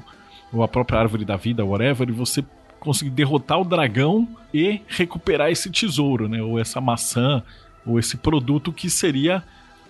[0.51, 2.45] ou a própria árvore da vida, whatever, e você
[2.80, 6.43] conseguir derrotar o dragão e recuperar esse tesouro, né?
[6.43, 7.41] Ou essa maçã,
[7.84, 9.43] ou esse produto que seria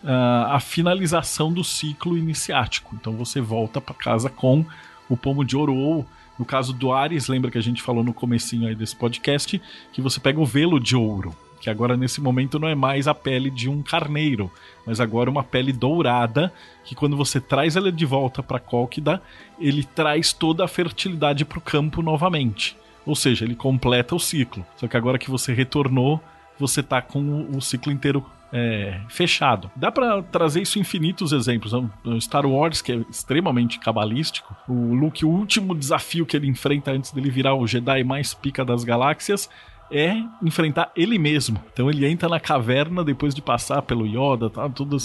[0.03, 2.95] uh, a finalização do ciclo iniciático.
[2.95, 4.65] Então você volta para casa com
[5.09, 6.05] o pomo de ouro ou
[6.37, 9.61] no caso do Ares, lembra que a gente falou no comecinho aí desse podcast
[9.91, 13.13] que você pega o velo de ouro, que agora nesse momento não é mais a
[13.13, 14.51] pele de um carneiro,
[14.85, 16.51] mas agora uma pele dourada,
[16.83, 19.21] que quando você traz ela de volta para Cólquida,
[19.59, 22.75] ele traz toda a fertilidade para o campo novamente.
[23.05, 24.65] Ou seja, ele completa o ciclo.
[24.77, 26.21] Só que agora que você retornou,
[26.59, 29.71] você tá com o ciclo inteiro é, fechado.
[29.75, 31.73] Dá para trazer isso infinitos exemplos.
[32.03, 36.91] No Star Wars, que é extremamente cabalístico, o Luke, o último desafio que ele enfrenta
[36.91, 39.49] antes dele virar o Jedi mais pica das galáxias
[39.91, 41.61] é enfrentar ele mesmo.
[41.73, 44.97] Então ele entra na caverna depois de passar pelo Yoda, tá, tudo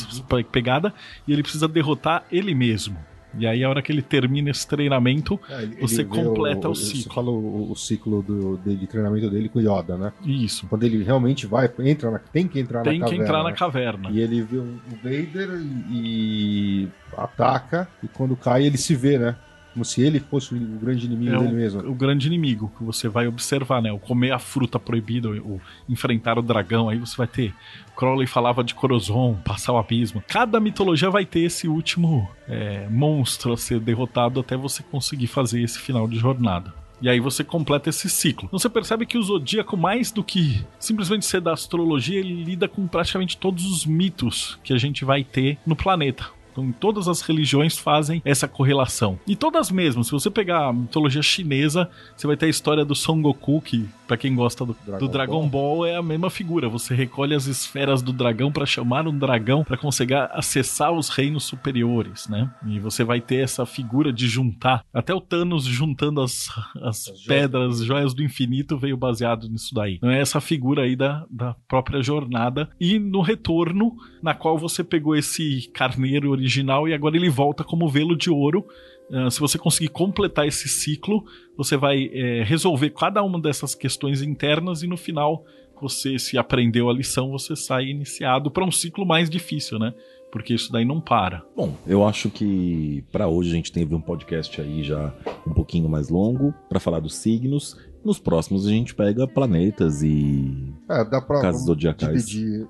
[0.51, 0.93] pegada,
[1.27, 2.99] e ele precisa derrotar ele mesmo.
[3.37, 7.03] E aí, a hora que ele termina esse treinamento, é, você completa o, o, ciclo.
[7.03, 10.13] Você fala o, o ciclo do, de, treinamento dele com Yoda, né?
[10.25, 10.67] Isso.
[10.67, 13.09] Quando ele realmente vai, entra na, tem que entrar tem na caverna.
[13.09, 14.11] Tem que entrar na caverna.
[14.11, 19.37] E ele vê o Vader e, e ataca, e quando cai, ele se vê, né?
[19.79, 21.89] Como se ele fosse o grande inimigo é dele o, mesmo.
[21.89, 23.93] O grande inimigo que você vai observar, né?
[23.93, 27.55] O comer a fruta proibida, o enfrentar o dragão, aí você vai ter.
[27.97, 30.21] Crowley falava de Corozon, passar o abismo.
[30.27, 35.63] Cada mitologia vai ter esse último é, monstro a ser derrotado até você conseguir fazer
[35.63, 36.75] esse final de jornada.
[37.01, 38.47] E aí você completa esse ciclo.
[38.47, 42.67] Então você percebe que o zodíaco, mais do que simplesmente ser da astrologia, ele lida
[42.67, 46.27] com praticamente todos os mitos que a gente vai ter no planeta.
[46.59, 49.19] Então, todas as religiões fazem essa correlação.
[49.27, 50.03] E todas mesmo.
[50.03, 53.89] Se você pegar a mitologia chinesa, você vai ter a história do Son Goku, que
[54.09, 55.77] para quem gosta do Dragon, do Dragon Ball.
[55.77, 55.87] Ball.
[55.87, 56.69] é a mesma figura.
[56.69, 61.45] Você recolhe as esferas do dragão para chamar um dragão para conseguir acessar os reinos
[61.45, 62.51] superiores, né?
[62.67, 64.83] E você vai ter essa figura de juntar.
[64.93, 66.49] Até o Thanos juntando as,
[66.83, 67.85] as, as pedras, joias.
[67.85, 69.99] joias do infinito, veio baseado nisso daí.
[70.03, 72.69] Não é essa figura aí da, da própria jornada.
[72.81, 77.63] E no retorno, na qual você pegou esse carneiro original original e agora ele volta
[77.63, 78.67] como velo de ouro.
[79.11, 81.25] Uh, se você conseguir completar esse ciclo,
[81.57, 85.45] você vai é, resolver cada uma dessas questões internas e no final,
[85.81, 89.95] você se aprendeu a lição, você sai iniciado para um ciclo mais difícil, né?
[90.31, 91.43] Porque isso daí não para.
[91.57, 95.15] Bom, eu acho que para hoje a gente teve um podcast aí já
[95.47, 100.75] um pouquinho mais longo para falar dos signos nos próximos a gente pega planetas e
[100.89, 102.27] é, dá pra, casas zodiacais.
[102.27, 102.67] Dividir.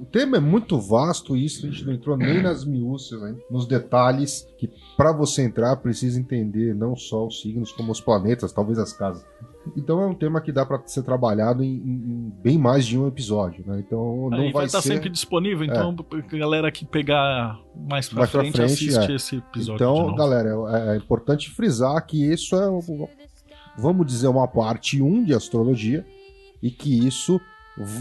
[0.00, 3.34] O tema é muito vasto isso a gente não entrou nem nas miúcias, né?
[3.50, 8.52] nos detalhes que para você entrar precisa entender não só os signos como os planetas,
[8.52, 9.24] talvez as casas.
[9.76, 13.06] Então é um tema que dá para ser trabalhado em, em, bem mais de um
[13.06, 13.82] episódio, né?
[13.86, 14.94] Então não Aí vai, estar ser...
[14.94, 16.38] sempre disponível, então é.
[16.38, 19.14] galera que pegar mais para frente, frente, assiste é.
[19.14, 19.76] esse episódio.
[19.76, 22.68] Então, galera, é, é, importante frisar que isso é
[23.76, 26.04] vamos dizer, uma parte 1 de astrologia
[26.62, 27.40] e que isso,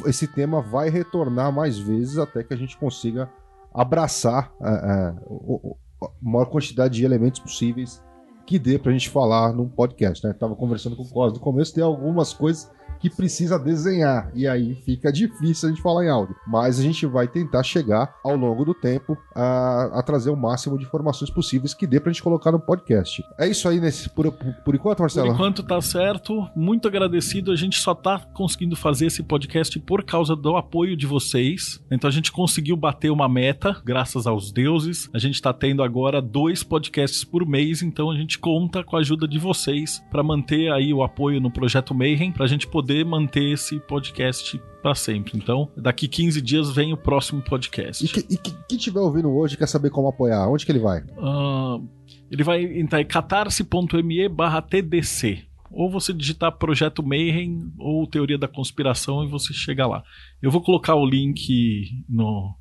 [0.06, 3.30] esse tema vai retornar mais vezes até que a gente consiga
[3.74, 8.04] abraçar a, a, a maior quantidade de elementos possíveis
[8.46, 10.34] que dê pra gente falar num podcast, né?
[10.34, 12.70] Tava conversando com o Cos no começo, tem algumas coisas
[13.02, 14.32] que precisa desenhar.
[14.36, 16.36] E aí fica difícil a gente falar em áudio.
[16.48, 20.78] Mas a gente vai tentar chegar ao longo do tempo a, a trazer o máximo
[20.78, 23.24] de informações possíveis que dê pra gente colocar no podcast.
[23.40, 25.28] É isso aí nesse, por, por, enquanto, Marcelo?
[25.28, 26.48] Por enquanto tá certo.
[26.56, 27.52] Muito agradecido.
[27.52, 31.84] A gente só tá conseguindo fazer esse podcast por causa do apoio de vocês.
[31.90, 35.10] Então a gente conseguiu bater uma meta, graças aos deuses.
[35.14, 39.00] A gente tá tendo agora dois podcasts por mês, então a gente conta com a
[39.00, 43.06] ajuda de vocês para manter aí o apoio no projeto Mayhem, pra gente poder poder
[43.06, 45.38] manter esse podcast para sempre.
[45.38, 48.04] Então, daqui 15 dias vem o próximo podcast.
[48.04, 50.80] E, que, e que, quem estiver ouvindo hoje quer saber como apoiar, onde que ele
[50.80, 51.00] vai?
[51.02, 51.88] Uh,
[52.30, 55.44] ele vai entrar em catarse.me barra TDC.
[55.72, 60.04] Ou você digitar Projeto Mayhem ou Teoria da Conspiração e você chega lá.
[60.42, 62.54] Eu vou colocar o link no,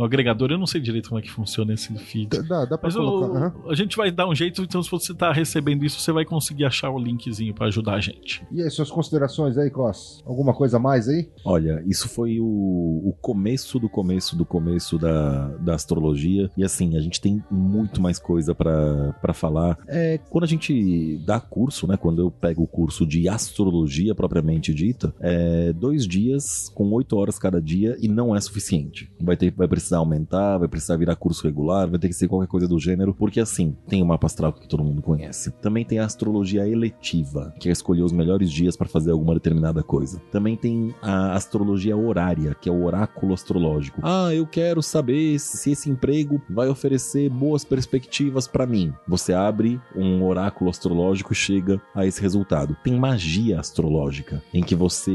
[0.00, 0.50] no agregador.
[0.50, 2.42] Eu não sei direito como é que funciona esse feed.
[2.48, 3.54] Dá, dá pra Mas colocar.
[3.54, 3.70] uhum.
[3.70, 6.64] a gente vai dar um jeito, então se você tá recebendo isso, você vai conseguir
[6.64, 8.42] achar o linkzinho para ajudar a gente.
[8.50, 10.22] E aí, suas considerações aí, Cos?
[10.26, 11.28] Alguma coisa a mais aí?
[11.44, 16.50] Olha, isso foi o, o começo do começo do começo da, da astrologia.
[16.56, 19.76] E assim, a gente tem muito mais coisa para falar.
[19.86, 21.98] É, quando a gente dá curso, né?
[21.98, 27.38] Quando eu pego o curso de astrologia propriamente dita, é dois dias com oito horas
[27.38, 29.12] cada dia e não é suficiente.
[29.20, 32.28] Vai ter, vai precisar precisar aumentar, vai precisar virar curso regular, vai ter que ser
[32.28, 35.50] qualquer coisa do gênero, porque assim, tem o mapa astral que todo mundo conhece.
[35.60, 39.82] Também tem a astrologia eletiva, que é escolher os melhores dias para fazer alguma determinada
[39.82, 40.20] coisa.
[40.30, 44.00] Também tem a astrologia horária, que é o oráculo astrológico.
[44.04, 48.92] Ah, eu quero saber se esse emprego vai oferecer boas perspectivas para mim.
[49.08, 52.76] Você abre um oráculo astrológico e chega a esse resultado.
[52.84, 55.12] Tem magia astrológica, em que você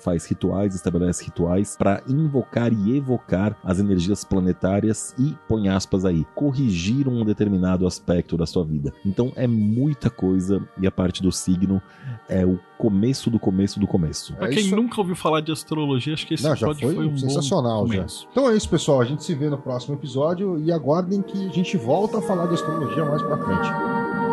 [0.00, 6.26] faz rituais, estabelece rituais para invocar e evocar as energias planetárias e, põe aspas aí,
[6.34, 8.92] corrigir um determinado aspecto da sua vida.
[9.04, 11.80] Então é muita coisa e a parte do signo
[12.28, 14.34] é o começo do começo do começo.
[14.34, 16.88] Pra É quem isso- nunca ouviu falar de astrologia, acho que esse Não, já episódio
[16.88, 18.06] foi, foi, um sensacional bom já.
[18.30, 19.00] Então é isso, pessoal.
[19.00, 22.46] A gente se vê no próximo episódio e aguardem que a gente volta a falar
[22.46, 24.29] de astrologia mais pra frente.